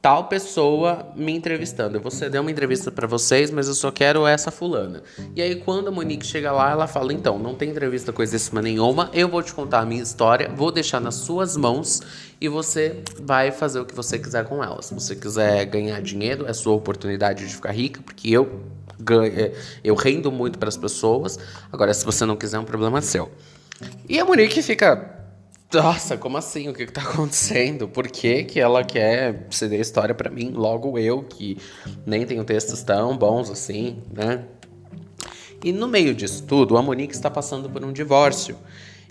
tal 0.00 0.24
pessoa 0.24 1.12
me 1.16 1.32
entrevistando. 1.32 1.96
Eu 1.96 2.00
vou 2.00 2.10
ceder 2.10 2.40
uma 2.40 2.50
entrevista 2.50 2.90
para 2.90 3.06
vocês, 3.06 3.50
mas 3.50 3.68
eu 3.68 3.74
só 3.74 3.90
quero 3.90 4.26
essa 4.26 4.50
fulana. 4.50 5.02
E 5.34 5.42
aí, 5.42 5.56
quando 5.56 5.88
a 5.88 5.90
Monique 5.90 6.26
chega 6.26 6.52
lá, 6.52 6.70
ela 6.70 6.86
fala: 6.86 7.12
Então, 7.12 7.38
não 7.38 7.54
tem 7.54 7.70
entrevista 7.70 8.12
coisíssima 8.12 8.62
nenhuma, 8.62 9.10
eu 9.12 9.28
vou 9.28 9.42
te 9.42 9.52
contar 9.52 9.80
a 9.80 9.86
minha 9.86 10.02
história, 10.02 10.50
vou 10.54 10.70
deixar 10.70 11.00
nas 11.00 11.16
suas 11.16 11.56
mãos 11.56 12.00
e 12.40 12.48
você 12.48 13.02
vai 13.20 13.50
fazer 13.50 13.80
o 13.80 13.84
que 13.84 13.94
você 13.94 14.18
quiser 14.18 14.44
com 14.44 14.62
ela. 14.62 14.80
Se 14.82 14.94
você 14.94 15.16
quiser 15.16 15.64
ganhar 15.66 16.00
dinheiro, 16.00 16.46
é 16.46 16.52
sua 16.52 16.74
oportunidade 16.74 17.46
de 17.46 17.54
ficar 17.54 17.72
rica, 17.72 18.00
porque 18.02 18.30
eu 18.30 18.62
é, 19.34 19.52
eu 19.82 19.94
rendo 19.94 20.30
muito 20.30 20.58
para 20.58 20.68
as 20.68 20.76
pessoas. 20.76 21.38
Agora, 21.72 21.92
se 21.94 22.04
você 22.04 22.24
não 22.24 22.36
quiser, 22.36 22.56
é 22.56 22.60
um 22.60 22.64
problema 22.64 23.00
seu. 23.00 23.30
E 24.08 24.18
a 24.18 24.24
Monique 24.24 24.62
fica 24.62 25.18
nossa, 25.72 26.16
como 26.16 26.38
assim? 26.38 26.66
O 26.68 26.72
que, 26.72 26.86
que 26.86 26.92
tá 26.92 27.02
acontecendo? 27.02 27.86
Por 27.86 28.08
que, 28.08 28.44
que 28.44 28.58
ela 28.58 28.82
quer 28.82 29.46
ceder 29.50 29.78
a 29.78 29.82
história 29.82 30.14
para 30.14 30.30
mim? 30.30 30.50
Logo 30.54 30.98
eu, 30.98 31.22
que 31.22 31.58
nem 32.06 32.24
tenho 32.24 32.42
textos 32.42 32.82
tão 32.82 33.16
bons 33.18 33.50
assim, 33.50 34.02
né? 34.10 34.44
E 35.62 35.70
no 35.70 35.86
meio 35.86 36.14
disso 36.14 36.44
tudo, 36.44 36.78
a 36.78 36.82
Monique 36.82 37.14
está 37.14 37.30
passando 37.30 37.68
por 37.68 37.84
um 37.84 37.92
divórcio. 37.92 38.56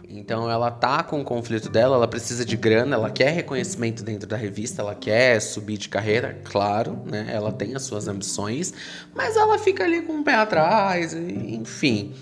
Então 0.10 0.50
ela 0.50 0.72
tá 0.72 1.04
com 1.04 1.20
o 1.20 1.24
conflito 1.24 1.70
dela, 1.70 1.98
ela 1.98 2.08
precisa 2.08 2.46
de 2.46 2.56
grana, 2.56 2.96
ela 2.96 3.10
quer 3.10 3.32
reconhecimento 3.32 4.04
dentro 4.04 4.28
da 4.28 4.38
revista, 4.38 4.82
ela 4.82 4.96
quer 4.96 5.42
subir 5.42 5.78
de 5.78 5.90
carreira, 5.90 6.40
claro, 6.46 7.02
né? 7.06 7.30
Ela 7.30 7.52
tem 7.52 7.76
as 7.76 7.84
suas 7.84 8.08
ambições, 8.08 8.74
mas 9.14 9.36
ela 9.36 9.58
fica 9.58 9.84
ali 9.84 10.02
com 10.02 10.20
o 10.20 10.24
pé 10.24 10.36
atrás, 10.36 11.14
enfim. 11.14 12.14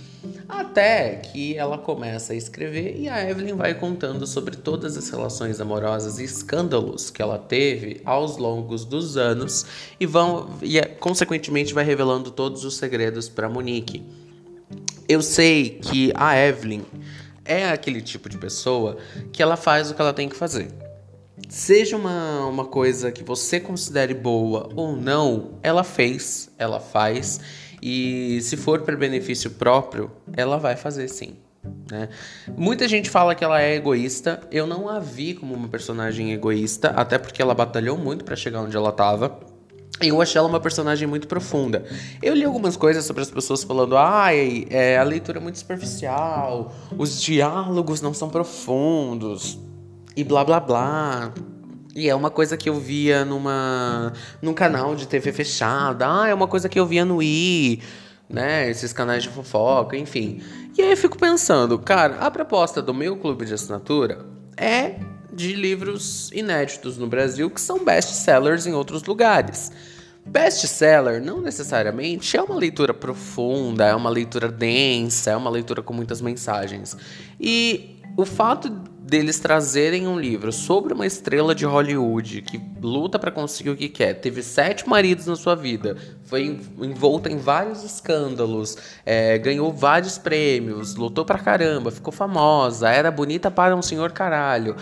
Até 0.49 1.17
que 1.17 1.55
ela 1.55 1.77
começa 1.77 2.33
a 2.33 2.35
escrever 2.35 2.99
e 2.99 3.07
a 3.07 3.29
Evelyn 3.29 3.55
vai 3.55 3.75
contando 3.75 4.25
sobre 4.25 4.55
todas 4.55 4.97
as 4.97 5.07
relações 5.09 5.61
amorosas 5.61 6.17
e 6.17 6.23
escândalos 6.23 7.11
que 7.11 7.21
ela 7.21 7.37
teve 7.37 8.01
aos 8.03 8.37
longos 8.37 8.85
dos 8.85 9.17
anos 9.17 9.67
e 9.99 10.05
vão 10.07 10.49
e 10.63 10.81
consequentemente 10.99 11.75
vai 11.75 11.83
revelando 11.83 12.31
todos 12.31 12.65
os 12.65 12.75
segredos 12.75 13.29
para 13.29 13.47
Monique. 13.47 14.03
Eu 15.07 15.21
sei 15.21 15.79
que 15.81 16.11
a 16.15 16.35
Evelyn 16.35 16.81
é 17.45 17.69
aquele 17.69 18.01
tipo 18.01 18.27
de 18.27 18.37
pessoa 18.37 18.97
que 19.31 19.41
ela 19.41 19.55
faz 19.55 19.89
o 19.89 19.95
que 19.95 20.01
ela 20.01 20.13
tem 20.13 20.27
que 20.27 20.35
fazer. 20.35 20.67
Seja 21.47 21.95
uma, 21.95 22.45
uma 22.47 22.65
coisa 22.65 23.11
que 23.11 23.23
você 23.23 23.59
considere 23.59 24.13
boa 24.13 24.69
ou 24.75 24.95
não, 24.95 25.59
ela 25.61 25.83
fez, 25.83 26.49
ela 26.57 26.79
faz 26.79 27.39
e 27.81 28.39
se 28.41 28.57
for 28.57 28.81
para 28.81 28.95
benefício 28.95 29.51
próprio, 29.51 30.11
ela 30.35 30.57
vai 30.57 30.75
fazer 30.75 31.07
sim. 31.07 31.35
Né? 31.91 32.09
Muita 32.55 32.87
gente 32.87 33.09
fala 33.09 33.35
que 33.35 33.43
ela 33.43 33.61
é 33.61 33.75
egoísta. 33.75 34.41
Eu 34.51 34.65
não 34.65 34.87
a 34.87 34.99
vi 34.99 35.33
como 35.33 35.53
uma 35.53 35.67
personagem 35.67 36.31
egoísta, 36.31 36.89
até 36.89 37.17
porque 37.17 37.41
ela 37.41 37.53
batalhou 37.53 37.97
muito 37.97 38.23
para 38.23 38.35
chegar 38.35 38.61
onde 38.61 38.75
ela 38.75 38.89
estava. 38.89 39.39
Eu 40.01 40.21
achei 40.21 40.37
ela 40.37 40.47
uma 40.47 40.59
personagem 40.59 41.07
muito 41.07 41.27
profunda. 41.27 41.85
Eu 42.21 42.33
li 42.33 42.43
algumas 42.43 42.75
coisas 42.75 43.05
sobre 43.05 43.23
as 43.23 43.31
pessoas 43.31 43.63
falando: 43.63 43.95
ai, 43.95 44.65
é, 44.69 44.97
a 44.97 45.03
leitura 45.03 45.39
é 45.39 45.41
muito 45.41 45.57
superficial, 45.57 46.73
os 46.97 47.21
diálogos 47.21 48.01
não 48.01 48.13
são 48.13 48.29
profundos, 48.29 49.57
e 50.15 50.23
blá 50.23 50.43
blá 50.43 50.59
blá. 50.59 51.33
E 51.95 52.09
é 52.09 52.15
uma 52.15 52.29
coisa 52.29 52.57
que 52.57 52.67
eu 52.67 52.75
via 52.77 53.23
numa 53.23 54.11
num 54.41 54.53
canal 54.53 54.95
de 54.95 55.07
TV 55.07 55.31
fechada. 55.31 56.05
Ah, 56.05 56.27
é 56.27 56.33
uma 56.33 56.47
coisa 56.47 56.67
que 56.67 56.77
eu 56.77 56.85
via 56.85 57.05
no 57.05 57.23
i, 57.23 57.81
né? 58.29 58.69
Esses 58.69 58.91
canais 58.91 59.23
de 59.23 59.29
fofoca, 59.29 59.95
enfim. 59.95 60.41
E 60.77 60.81
aí 60.81 60.91
eu 60.91 60.97
fico 60.97 61.17
pensando, 61.17 61.79
cara, 61.79 62.17
a 62.17 62.29
proposta 62.29 62.81
do 62.81 62.93
meu 62.93 63.15
clube 63.15 63.45
de 63.45 63.53
assinatura 63.53 64.25
é 64.57 64.95
de 65.35 65.53
livros 65.53 66.31
inéditos 66.31 66.97
no 66.97 67.07
Brasil 67.07 67.49
que 67.49 67.59
são 67.59 67.83
best-sellers 67.83 68.65
em 68.65 68.73
outros 68.73 69.03
lugares. 69.03 69.71
Best-seller 70.25 71.23
não 71.23 71.39
necessariamente 71.39 72.35
é 72.35 72.41
uma 72.41 72.55
leitura 72.55 72.93
profunda, 72.93 73.85
é 73.85 73.93
uma 73.93 74.09
leitura 74.09 74.47
densa, 74.47 75.31
é 75.31 75.35
uma 75.35 75.49
leitura 75.49 75.83
com 75.83 75.93
muitas 75.93 76.19
mensagens. 76.19 76.97
E 77.39 77.99
o 78.17 78.25
fato 78.25 78.69
deles 78.69 79.39
trazerem 79.39 80.07
um 80.07 80.19
livro 80.19 80.51
sobre 80.51 80.93
uma 80.93 81.05
estrela 81.05 81.53
de 81.53 81.63
Hollywood 81.63 82.41
que 82.41 82.59
luta 82.81 83.19
para 83.19 83.29
conseguir 83.29 83.69
o 83.69 83.75
que 83.75 83.87
quer, 83.87 84.15
teve 84.15 84.41
sete 84.41 84.89
maridos 84.89 85.27
na 85.27 85.35
sua 85.35 85.53
vida, 85.53 85.95
foi 86.23 86.59
envolta 86.81 87.31
em 87.31 87.37
vários 87.37 87.83
escândalos, 87.83 88.77
é, 89.05 89.37
ganhou 89.37 89.71
vários 89.71 90.17
prêmios, 90.17 90.95
lutou 90.95 91.23
pra 91.23 91.37
caramba, 91.37 91.91
ficou 91.91 92.11
famosa, 92.11 92.89
era 92.89 93.11
bonita 93.11 93.51
para 93.51 93.75
um 93.75 93.81
senhor 93.81 94.11
caralho. 94.11 94.75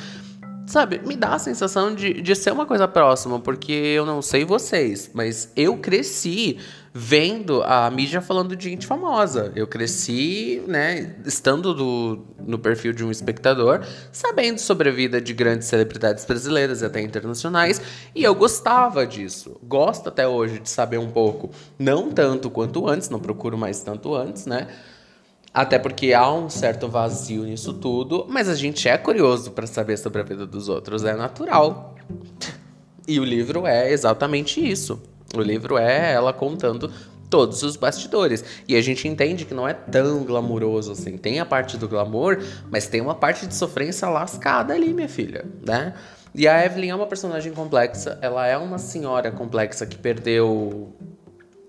Sabe, 0.65 1.01
me 1.05 1.15
dá 1.15 1.35
a 1.35 1.39
sensação 1.39 1.93
de, 1.93 2.21
de 2.21 2.35
ser 2.35 2.51
uma 2.51 2.65
coisa 2.65 2.87
próxima, 2.87 3.39
porque 3.39 3.71
eu 3.71 4.05
não 4.05 4.21
sei 4.21 4.45
vocês, 4.45 5.11
mas 5.13 5.51
eu 5.55 5.77
cresci 5.77 6.57
vendo 6.93 7.63
a 7.63 7.89
mídia 7.89 8.21
falando 8.21 8.55
de 8.55 8.69
gente 8.69 8.85
famosa. 8.85 9.51
Eu 9.55 9.67
cresci, 9.67 10.61
né, 10.67 11.15
estando 11.25 11.73
do, 11.73 12.23
no 12.39 12.59
perfil 12.59 12.93
de 12.93 13.03
um 13.03 13.11
espectador, 13.11 13.81
sabendo 14.11 14.59
sobre 14.59 14.89
a 14.89 14.91
vida 14.91 15.19
de 15.19 15.33
grandes 15.33 15.67
celebridades 15.67 16.23
brasileiras 16.23 16.81
e 16.81 16.85
até 16.85 17.01
internacionais, 17.01 17.81
e 18.15 18.23
eu 18.23 18.33
gostava 18.35 19.05
disso. 19.05 19.59
Gosto 19.63 20.07
até 20.07 20.27
hoje 20.27 20.59
de 20.59 20.69
saber 20.69 20.99
um 20.99 21.09
pouco, 21.09 21.49
não 21.77 22.11
tanto 22.11 22.49
quanto 22.49 22.87
antes, 22.87 23.09
não 23.09 23.19
procuro 23.19 23.57
mais 23.57 23.81
tanto 23.81 24.15
antes, 24.15 24.45
né? 24.45 24.67
Até 25.53 25.77
porque 25.77 26.13
há 26.13 26.31
um 26.33 26.49
certo 26.49 26.87
vazio 26.87 27.43
nisso 27.43 27.73
tudo, 27.73 28.25
mas 28.27 28.49
a 28.49 28.55
gente 28.55 28.89
é 28.89 28.97
curioso 28.97 29.51
para 29.51 29.67
saber 29.67 29.97
sobre 29.97 30.21
a 30.21 30.23
vida 30.23 30.47
dos 30.47 30.67
outros, 30.67 31.03
é 31.03 31.15
natural. 31.15 31.95
E 33.07 33.19
o 33.19 33.23
livro 33.23 33.67
é 33.67 33.91
exatamente 33.91 34.65
isso. 34.65 35.01
O 35.35 35.41
livro 35.41 35.77
é 35.77 36.13
ela 36.13 36.31
contando 36.33 36.91
todos 37.29 37.63
os 37.63 37.75
bastidores. 37.75 38.45
E 38.67 38.75
a 38.75 38.81
gente 38.81 39.07
entende 39.07 39.43
que 39.43 39.53
não 39.53 39.67
é 39.67 39.73
tão 39.73 40.23
glamuroso 40.23 40.91
assim. 40.91 41.17
Tem 41.17 41.39
a 41.39 41.45
parte 41.45 41.77
do 41.77 41.87
glamour, 41.87 42.37
mas 42.69 42.87
tem 42.87 43.01
uma 43.01 43.15
parte 43.15 43.47
de 43.47 43.55
sofrência 43.55 44.07
lascada 44.07 44.73
ali, 44.73 44.93
minha 44.93 45.09
filha, 45.09 45.45
né? 45.65 45.93
E 46.35 46.47
a 46.47 46.65
Evelyn 46.65 46.89
é 46.89 46.95
uma 46.95 47.05
personagem 47.05 47.51
complexa, 47.51 48.17
ela 48.21 48.47
é 48.47 48.57
uma 48.57 48.79
senhora 48.79 49.31
complexa 49.31 49.85
que 49.85 49.97
perdeu 49.97 50.95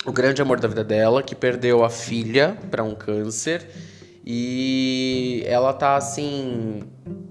o 0.05 0.13
grande 0.13 0.43
amor 0.43 0.61
da 0.61 0.69
vida 0.69 0.85
dela, 0.85 1.23
que 1.23 1.35
perdeu 1.35 1.85
a 1.85 1.91
filha 1.91 2.57
para 2.71 2.85
um 2.85 2.95
câncer 2.95 3.67
e 4.25 5.43
ela 5.47 5.73
tá 5.73 5.97
assim 5.97 6.83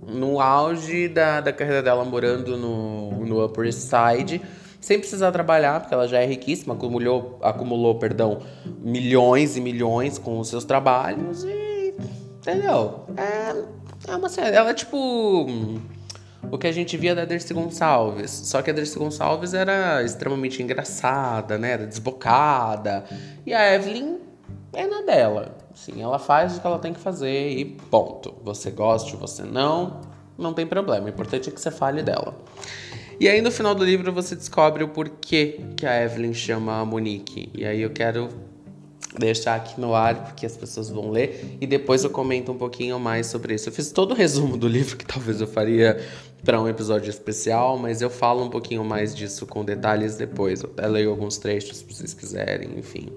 no 0.08 0.40
auge 0.40 1.08
da, 1.08 1.42
da 1.42 1.52
carreira 1.52 1.82
dela 1.82 2.06
morando 2.06 2.58
no, 2.58 3.26
no 3.26 3.46
Upper 3.46 3.66
East 3.66 3.80
Side 3.80 4.42
sem 4.80 5.00
precisar 5.00 5.32
trabalhar, 5.32 5.80
porque 5.80 5.94
ela 5.94 6.08
já 6.08 6.20
é 6.20 6.26
riquíssima, 6.26 6.74
acumulou, 6.74 7.40
acumulou 7.42 7.96
perdão, 7.96 8.42
milhões 8.82 9.56
e 9.56 9.62
milhões 9.62 10.18
com 10.18 10.40
os 10.40 10.50
seus 10.50 10.66
trabalhos 10.66 11.46
e. 11.46 11.94
Entendeu? 12.40 13.06
É, 13.16 14.12
é 14.12 14.16
uma 14.18 14.28
série. 14.28 14.54
Ela 14.54 14.72
é 14.72 14.74
tipo 14.74 15.48
o 16.52 16.58
que 16.58 16.68
a 16.68 16.72
gente 16.72 16.98
via 16.98 17.16
da 17.16 17.26
Dercy 17.26 17.54
Gonçalves. 17.54 18.32
Só 18.32 18.62
que 18.62 18.70
a 18.70 18.74
Dercy 18.74 18.98
Gonçalves 18.98 19.54
era 19.54 20.04
extremamente 20.04 20.62
engraçada, 20.62 21.58
né? 21.58 21.72
Era 21.72 21.88
desbocada. 21.88 23.06
E 23.46 23.54
a 23.54 23.74
Evelyn 23.74 24.18
é 24.74 24.86
na 24.88 25.02
dela. 25.02 25.58
Sim, 25.74 26.02
ela 26.02 26.20
faz 26.20 26.58
o 26.58 26.62
que 26.62 26.68
ela 26.68 26.80
tem 26.80 26.94
que 26.94 27.00
fazer 27.00 27.50
e 27.52 27.66
ponto. 27.66 28.36
Você 28.44 28.72
goste, 28.72 29.16
você 29.16 29.44
não, 29.44 30.02
não 30.38 30.54
tem 30.54 30.68
problema. 30.68 31.06
O 31.06 31.10
importante 31.10 31.50
é 31.50 31.52
que 31.52 31.60
você 31.60 31.72
fale 31.72 32.04
dela. 32.04 32.36
E 33.20 33.28
aí 33.28 33.42
no 33.42 33.52
final 33.52 33.74
do 33.74 33.84
livro 33.84 34.12
você 34.12 34.36
descobre 34.36 34.84
o 34.84 34.88
porquê 34.88 35.62
que 35.78 35.86
a 35.86 36.04
Evelyn 36.04 36.34
chama 36.34 36.80
a 36.80 36.86
Monique. 36.86 37.50
E 37.54 37.66
aí 37.66 37.82
eu 37.82 37.92
quero 37.92 38.30
deixar 39.18 39.56
aqui 39.56 39.80
no 39.80 39.94
ar, 39.94 40.24
porque 40.26 40.46
as 40.46 40.58
pessoas 40.58 40.90
vão 40.90 41.10
ler, 41.10 41.58
e 41.62 41.68
depois 41.68 42.04
eu 42.04 42.10
comento 42.10 42.52
um 42.52 42.58
pouquinho 42.58 43.00
mais 43.00 43.28
sobre 43.28 43.56
isso. 43.56 43.70
Eu 43.70 43.74
fiz 43.74 43.92
todo 43.92 44.12
o 44.12 44.16
resumo 44.16 44.58
do 44.58 44.68
livro, 44.68 44.98
que 44.98 45.06
talvez 45.06 45.40
eu 45.40 45.48
faria 45.48 46.00
para 46.44 46.62
um 46.62 46.68
episódio 46.68 47.10
especial, 47.10 47.78
mas 47.78 48.02
eu 48.02 48.10
falo 48.10 48.44
um 48.44 48.50
pouquinho 48.50 48.84
mais 48.84 49.16
disso 49.16 49.46
com 49.46 49.64
detalhes 49.64 50.16
depois. 50.18 50.62
Eu 50.62 50.70
até 50.72 50.88
leio 50.88 51.10
alguns 51.10 51.38
trechos 51.38 51.78
se 51.78 51.86
vocês 51.86 52.14
quiserem, 52.14 52.78
enfim. 52.78 53.08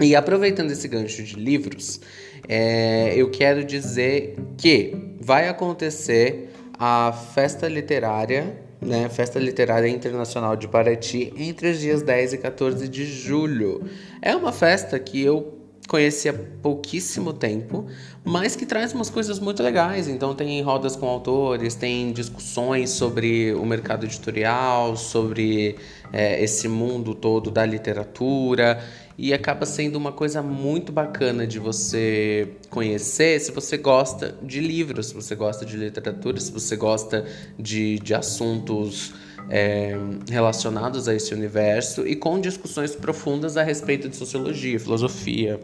E 0.00 0.16
aproveitando 0.16 0.70
esse 0.70 0.88
gancho 0.88 1.22
de 1.22 1.36
livros, 1.36 2.00
é, 2.48 3.12
eu 3.14 3.30
quero 3.30 3.62
dizer 3.62 4.36
que 4.56 4.96
vai 5.20 5.48
acontecer 5.48 6.50
a 6.78 7.12
festa 7.12 7.68
literária, 7.68 8.56
né? 8.80 9.08
Festa 9.08 9.38
Literária 9.38 9.88
Internacional 9.88 10.56
de 10.56 10.66
Paraty 10.66 11.32
entre 11.36 11.70
os 11.70 11.80
dias 11.80 12.02
10 12.02 12.34
e 12.34 12.38
14 12.38 12.88
de 12.88 13.04
julho. 13.04 13.84
É 14.22 14.34
uma 14.34 14.52
festa 14.52 14.98
que 14.98 15.20
eu 15.20 15.60
conheci 15.90 16.28
há 16.28 16.34
pouquíssimo 16.62 17.32
tempo, 17.32 17.84
mas 18.24 18.54
que 18.54 18.64
traz 18.64 18.92
umas 18.92 19.10
coisas 19.10 19.40
muito 19.40 19.60
legais. 19.60 20.06
Então 20.06 20.34
tem 20.34 20.62
rodas 20.62 20.94
com 20.94 21.06
autores, 21.06 21.74
tem 21.74 22.12
discussões 22.12 22.90
sobre 22.90 23.52
o 23.54 23.66
mercado 23.66 24.06
editorial, 24.06 24.96
sobre 24.96 25.76
é, 26.12 26.42
esse 26.42 26.68
mundo 26.68 27.12
todo 27.12 27.50
da 27.50 27.66
literatura 27.66 28.80
e 29.22 29.34
acaba 29.34 29.66
sendo 29.66 29.96
uma 29.96 30.12
coisa 30.12 30.40
muito 30.40 30.90
bacana 30.90 31.46
de 31.46 31.58
você 31.58 32.48
conhecer 32.70 33.38
se 33.38 33.52
você 33.52 33.76
gosta 33.76 34.34
de 34.42 34.60
livros, 34.60 35.08
se 35.08 35.14
você 35.14 35.34
gosta 35.34 35.66
de 35.66 35.76
literatura, 35.76 36.40
se 36.40 36.50
você 36.50 36.74
gosta 36.74 37.26
de, 37.58 37.98
de 37.98 38.14
assuntos 38.14 39.12
é, 39.50 39.94
relacionados 40.30 41.06
a 41.06 41.14
esse 41.14 41.34
universo 41.34 42.06
e 42.06 42.16
com 42.16 42.40
discussões 42.40 42.96
profundas 42.96 43.58
a 43.58 43.62
respeito 43.62 44.08
de 44.08 44.16
sociologia, 44.16 44.80
filosofia, 44.80 45.60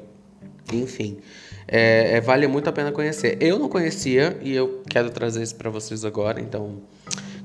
enfim, 0.70 1.16
é, 1.66 2.18
é, 2.18 2.20
vale 2.20 2.46
muito 2.46 2.68
a 2.68 2.72
pena 2.72 2.92
conhecer. 2.92 3.38
Eu 3.40 3.58
não 3.58 3.70
conhecia 3.70 4.38
e 4.42 4.54
eu 4.54 4.82
quero 4.86 5.08
trazer 5.08 5.42
isso 5.42 5.56
para 5.56 5.70
vocês 5.70 6.04
agora, 6.04 6.42
então 6.42 6.82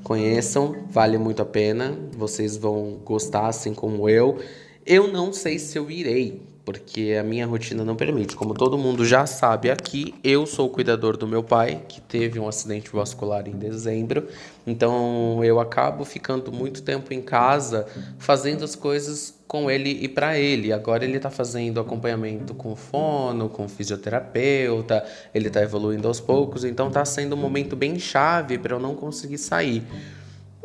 conheçam, 0.04 0.76
vale 0.90 1.16
muito 1.16 1.40
a 1.40 1.46
pena. 1.46 1.96
Vocês 2.18 2.54
vão 2.54 3.00
gostar, 3.02 3.46
assim 3.46 3.72
como 3.72 4.10
eu. 4.10 4.38
Eu 4.84 5.06
não 5.12 5.32
sei 5.32 5.58
se 5.58 5.78
eu 5.78 5.88
irei, 5.90 6.42
porque 6.64 7.16
a 7.18 7.22
minha 7.22 7.46
rotina 7.46 7.84
não 7.84 7.94
permite. 7.94 8.34
Como 8.34 8.54
todo 8.54 8.76
mundo 8.76 9.04
já 9.04 9.26
sabe 9.26 9.70
aqui, 9.70 10.14
eu 10.22 10.46
sou 10.46 10.66
o 10.66 10.70
cuidador 10.70 11.16
do 11.16 11.26
meu 11.26 11.42
pai, 11.42 11.82
que 11.88 12.00
teve 12.00 12.38
um 12.38 12.48
acidente 12.48 12.90
vascular 12.92 13.48
em 13.48 13.52
dezembro. 13.52 14.26
Então 14.66 15.42
eu 15.44 15.60
acabo 15.60 16.04
ficando 16.04 16.52
muito 16.52 16.82
tempo 16.82 17.12
em 17.14 17.22
casa 17.22 17.86
fazendo 18.18 18.64
as 18.64 18.74
coisas 18.74 19.34
com 19.46 19.70
ele 19.70 19.90
e 20.02 20.08
para 20.08 20.38
ele. 20.38 20.72
Agora 20.72 21.04
ele 21.04 21.16
está 21.16 21.30
fazendo 21.30 21.80
acompanhamento 21.80 22.54
com 22.54 22.74
fono, 22.74 23.48
com 23.48 23.68
fisioterapeuta, 23.68 25.04
ele 25.34 25.48
está 25.48 25.62
evoluindo 25.62 26.08
aos 26.08 26.20
poucos, 26.20 26.64
então 26.64 26.88
está 26.88 27.04
sendo 27.04 27.34
um 27.34 27.38
momento 27.38 27.76
bem 27.76 27.98
chave 27.98 28.58
para 28.58 28.74
eu 28.74 28.80
não 28.80 28.94
conseguir 28.94 29.38
sair. 29.38 29.82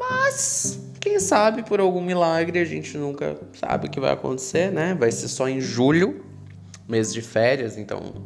Mas 0.10 0.80
quem 1.00 1.20
sabe 1.20 1.64
por 1.64 1.80
algum 1.80 2.02
milagre 2.02 2.60
a 2.60 2.66
gente 2.66 2.98
nunca 2.98 3.38
sabe 3.54 3.88
o 3.88 3.90
que 3.90 4.00
vai 4.00 4.12
acontecer, 4.12 4.72
né? 4.72 4.96
Vai 5.00 5.12
ser 5.12 5.28
só 5.28 5.48
em 5.48 5.60
julho, 5.60 6.24
mês 6.88 7.14
de 7.14 7.22
férias, 7.22 7.78
então 7.78 8.26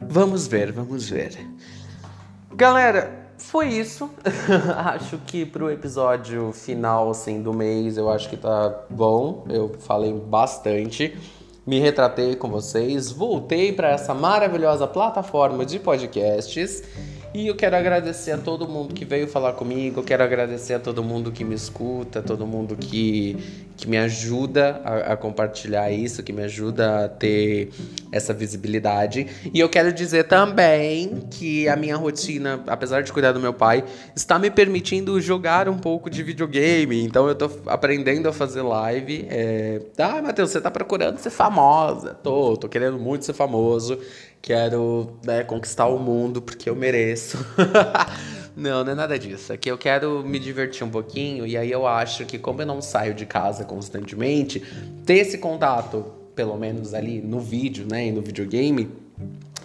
vamos 0.00 0.46
ver, 0.46 0.72
vamos 0.72 1.08
ver. 1.08 1.38
Galera, 2.54 3.28
foi 3.38 3.68
isso. 3.68 4.10
acho 4.76 5.18
que 5.26 5.44
pro 5.44 5.70
episódio 5.70 6.52
final 6.52 7.10
assim 7.10 7.42
do 7.42 7.52
mês, 7.52 7.96
eu 7.96 8.10
acho 8.10 8.28
que 8.28 8.36
tá 8.36 8.84
bom. 8.88 9.44
Eu 9.48 9.76
falei 9.80 10.12
bastante. 10.12 11.16
Me 11.66 11.78
retratei 11.78 12.34
com 12.36 12.48
vocês, 12.48 13.10
voltei 13.10 13.72
para 13.72 13.90
essa 13.90 14.14
maravilhosa 14.14 14.86
plataforma 14.86 15.64
de 15.64 15.78
podcasts 15.78 16.82
e 17.32 17.46
eu 17.46 17.54
quero 17.54 17.76
agradecer 17.76 18.32
a 18.32 18.38
todo 18.38 18.66
mundo 18.66 18.92
que 18.92 19.04
veio 19.04 19.28
falar 19.28 19.52
comigo, 19.52 20.00
eu 20.00 20.04
quero 20.04 20.22
agradecer 20.22 20.74
a 20.74 20.80
todo 20.80 21.02
mundo 21.02 21.30
que 21.30 21.44
me 21.44 21.54
escuta, 21.54 22.20
todo 22.20 22.44
mundo 22.44 22.76
que, 22.76 23.36
que 23.76 23.88
me 23.88 23.96
ajuda 23.96 24.80
a, 24.84 25.12
a, 25.12 25.16
compartilhar 25.16 25.92
isso, 25.92 26.24
que 26.24 26.32
me 26.32 26.42
ajuda 26.42 27.04
a 27.04 27.08
ter 27.08 27.70
essa 28.10 28.34
visibilidade. 28.34 29.28
E 29.54 29.60
eu 29.60 29.68
quero 29.68 29.92
dizer 29.92 30.24
também 30.24 31.22
que 31.30 31.68
a 31.68 31.76
minha 31.76 31.96
rotina, 31.96 32.64
apesar 32.66 33.02
de 33.02 33.12
cuidar 33.12 33.30
do 33.30 33.38
meu 33.38 33.54
pai, 33.54 33.84
está 34.16 34.36
me 34.36 34.50
permitindo 34.50 35.20
jogar 35.20 35.68
um 35.68 35.78
pouco 35.78 36.10
de 36.10 36.24
videogame. 36.24 37.04
Então 37.04 37.28
eu 37.28 37.34
tô 37.36 37.48
aprendendo 37.66 38.28
a 38.28 38.32
fazer 38.32 38.62
live. 38.62 39.26
É... 39.30 39.80
Ah, 39.98 40.20
Matheus, 40.20 40.50
você 40.50 40.60
tá 40.60 40.70
procurando 40.70 41.18
ser 41.18 41.30
famosa. 41.30 42.14
Tô, 42.14 42.56
tô 42.56 42.68
querendo 42.68 42.98
muito 42.98 43.24
ser 43.24 43.34
famoso. 43.34 44.00
Quero 44.42 45.18
né, 45.24 45.44
conquistar 45.44 45.86
o 45.86 45.98
mundo 45.98 46.40
porque 46.40 46.68
eu 46.68 46.74
mereço. 46.74 47.38
não, 48.56 48.82
não 48.82 48.92
é 48.92 48.94
nada 48.94 49.18
disso. 49.18 49.52
É 49.52 49.56
que 49.56 49.70
eu 49.70 49.76
quero 49.76 50.22
me 50.24 50.38
divertir 50.38 50.84
um 50.84 50.90
pouquinho 50.90 51.46
e 51.46 51.56
aí 51.56 51.70
eu 51.70 51.86
acho 51.86 52.24
que, 52.24 52.38
como 52.38 52.62
eu 52.62 52.66
não 52.66 52.80
saio 52.80 53.14
de 53.14 53.26
casa 53.26 53.64
constantemente, 53.64 54.62
ter 55.04 55.18
esse 55.18 55.38
contato, 55.38 56.06
pelo 56.34 56.56
menos 56.56 56.94
ali 56.94 57.20
no 57.20 57.38
vídeo, 57.38 57.86
né, 57.88 58.06
e 58.06 58.12
no 58.12 58.22
videogame, 58.22 58.90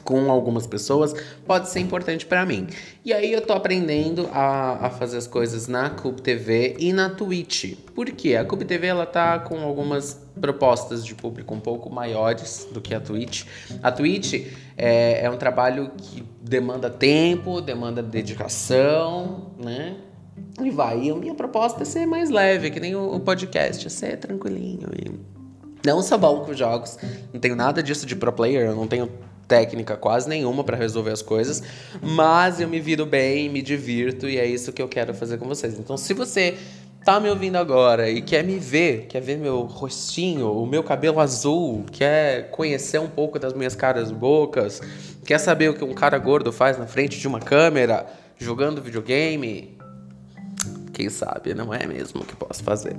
com 0.05 0.31
algumas 0.31 0.67
pessoas 0.67 1.13
pode 1.45 1.67
ser 1.69 1.79
importante 1.79 2.25
para 2.25 2.45
mim. 2.45 2.67
E 3.03 3.11
aí 3.11 3.33
eu 3.33 3.41
tô 3.41 3.53
aprendendo 3.53 4.29
a, 4.31 4.85
a 4.85 4.89
fazer 4.91 5.17
as 5.17 5.27
coisas 5.27 5.67
na 5.67 5.89
Cube 5.89 6.21
TV 6.21 6.77
e 6.79 6.93
na 6.93 7.09
Twitch. 7.09 7.73
Por 7.93 8.05
quê? 8.11 8.35
A 8.35 8.45
Cube 8.45 8.63
TV 8.63 8.87
ela 8.87 9.05
tá 9.05 9.39
com 9.39 9.59
algumas 9.59 10.23
propostas 10.39 11.03
de 11.03 11.15
público 11.15 11.53
um 11.53 11.59
pouco 11.59 11.89
maiores 11.89 12.67
do 12.71 12.79
que 12.79 12.93
a 12.93 12.99
Twitch. 13.01 13.45
A 13.81 13.91
Twitch 13.91 14.47
é, 14.77 15.25
é 15.25 15.29
um 15.29 15.37
trabalho 15.37 15.91
que 15.97 16.23
demanda 16.39 16.89
tempo, 16.89 17.59
demanda 17.59 18.03
dedicação, 18.03 19.51
né? 19.61 19.97
E 20.61 20.69
vai. 20.69 21.01
E 21.03 21.09
a 21.09 21.15
minha 21.15 21.33
proposta 21.33 21.81
é 21.81 21.85
ser 21.85 22.05
mais 22.05 22.29
leve, 22.29 22.69
que 22.69 22.79
nem 22.79 22.95
o, 22.95 23.15
o 23.15 23.19
podcast, 23.19 23.87
é 23.87 23.89
ser 23.89 24.17
tranquilinho 24.17 24.89
e 24.93 25.35
não 25.85 26.01
sou 26.01 26.17
bom 26.17 26.43
com 26.43 26.53
jogos, 26.53 26.97
não 27.31 27.39
tenho 27.39 27.55
nada 27.55 27.83
disso 27.83 28.07
de 28.07 28.15
pro 28.15 28.33
player, 28.33 28.69
eu 28.69 28.75
não 28.75 28.87
tenho 28.87 29.07
técnica 29.47 29.95
quase 29.95 30.27
nenhuma 30.27 30.63
para 30.63 30.77
resolver 30.77 31.11
as 31.11 31.21
coisas, 31.21 31.61
mas 32.01 32.59
eu 32.59 32.67
me 32.67 32.79
viro 32.79 33.05
bem, 33.05 33.49
me 33.49 33.61
divirto 33.61 34.27
e 34.27 34.37
é 34.37 34.45
isso 34.45 34.73
que 34.73 34.81
eu 34.81 34.87
quero 34.87 35.13
fazer 35.13 35.37
com 35.37 35.47
vocês. 35.47 35.77
Então, 35.77 35.97
se 35.97 36.13
você 36.13 36.57
tá 37.03 37.19
me 37.19 37.29
ouvindo 37.29 37.55
agora 37.57 38.09
e 38.09 38.21
quer 38.21 38.43
me 38.43 38.57
ver, 38.57 39.05
quer 39.07 39.21
ver 39.21 39.37
meu 39.37 39.61
rostinho, 39.61 40.51
o 40.51 40.65
meu 40.65 40.83
cabelo 40.83 41.19
azul, 41.19 41.85
quer 41.91 42.49
conhecer 42.49 42.99
um 42.99 43.07
pouco 43.07 43.37
das 43.37 43.53
minhas 43.53 43.75
caras 43.75 44.11
bocas, 44.11 44.81
quer 45.23 45.37
saber 45.37 45.69
o 45.69 45.75
que 45.75 45.83
um 45.83 45.93
cara 45.93 46.17
gordo 46.17 46.51
faz 46.51 46.77
na 46.79 46.87
frente 46.87 47.19
de 47.19 47.27
uma 47.27 47.39
câmera 47.39 48.07
jogando 48.39 48.81
videogame, 48.81 49.77
quem 50.91 51.09
sabe, 51.09 51.53
não 51.53 51.73
é 51.73 51.85
mesmo 51.85 52.25
que 52.25 52.35
posso 52.35 52.63
fazer? 52.63 52.95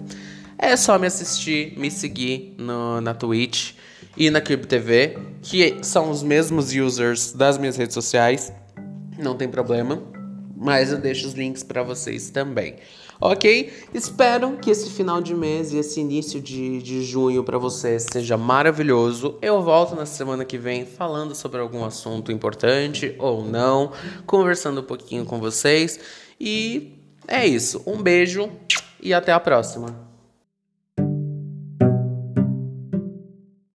É 0.59 0.77
só 0.77 0.99
me 0.99 1.07
assistir, 1.07 1.77
me 1.79 1.91
seguir 1.91 2.55
no, 2.59 3.01
na 3.01 3.13
Twitch 3.13 3.73
e 4.17 4.31
na 4.31 4.41
Cube 4.41 4.67
TV, 4.67 5.19
que 5.43 5.79
são 5.83 6.11
os 6.11 6.23
mesmos 6.23 6.73
users 6.73 7.33
das 7.33 7.59
minhas 7.59 7.77
redes 7.77 7.95
sociais. 7.95 8.53
Não 9.19 9.37
tem 9.37 9.49
problema, 9.49 10.03
mas 10.57 10.91
eu 10.91 10.99
deixo 10.99 11.27
os 11.27 11.35
links 11.35 11.63
para 11.63 11.83
vocês 11.83 12.31
também. 12.31 12.77
Ok? 13.21 13.73
Espero 13.95 14.57
que 14.59 14.71
esse 14.71 14.91
final 14.91 15.21
de 15.21 15.35
mês 15.35 15.73
e 15.73 15.79
esse 15.79 16.01
início 16.01 16.41
de, 16.41 16.83
de 16.83 17.03
junho 17.03 17.43
para 17.43 17.57
você 17.57 17.99
seja 17.99 18.37
maravilhoso. 18.37 19.39
Eu 19.41 19.63
volto 19.63 19.95
na 19.95 20.05
semana 20.05 20.45
que 20.45 20.59
vem 20.59 20.85
falando 20.85 21.35
sobre 21.35 21.61
algum 21.61 21.85
assunto 21.85 22.31
importante 22.31 23.15
ou 23.19 23.45
não, 23.45 23.93
conversando 24.27 24.81
um 24.81 24.85
pouquinho 24.85 25.25
com 25.25 25.39
vocês. 25.39 25.99
E 26.39 26.99
é 27.27 27.47
isso. 27.47 27.83
Um 27.87 28.03
beijo 28.03 28.51
e 29.01 29.15
até 29.15 29.33
a 29.33 29.41
próxima. 29.41 30.06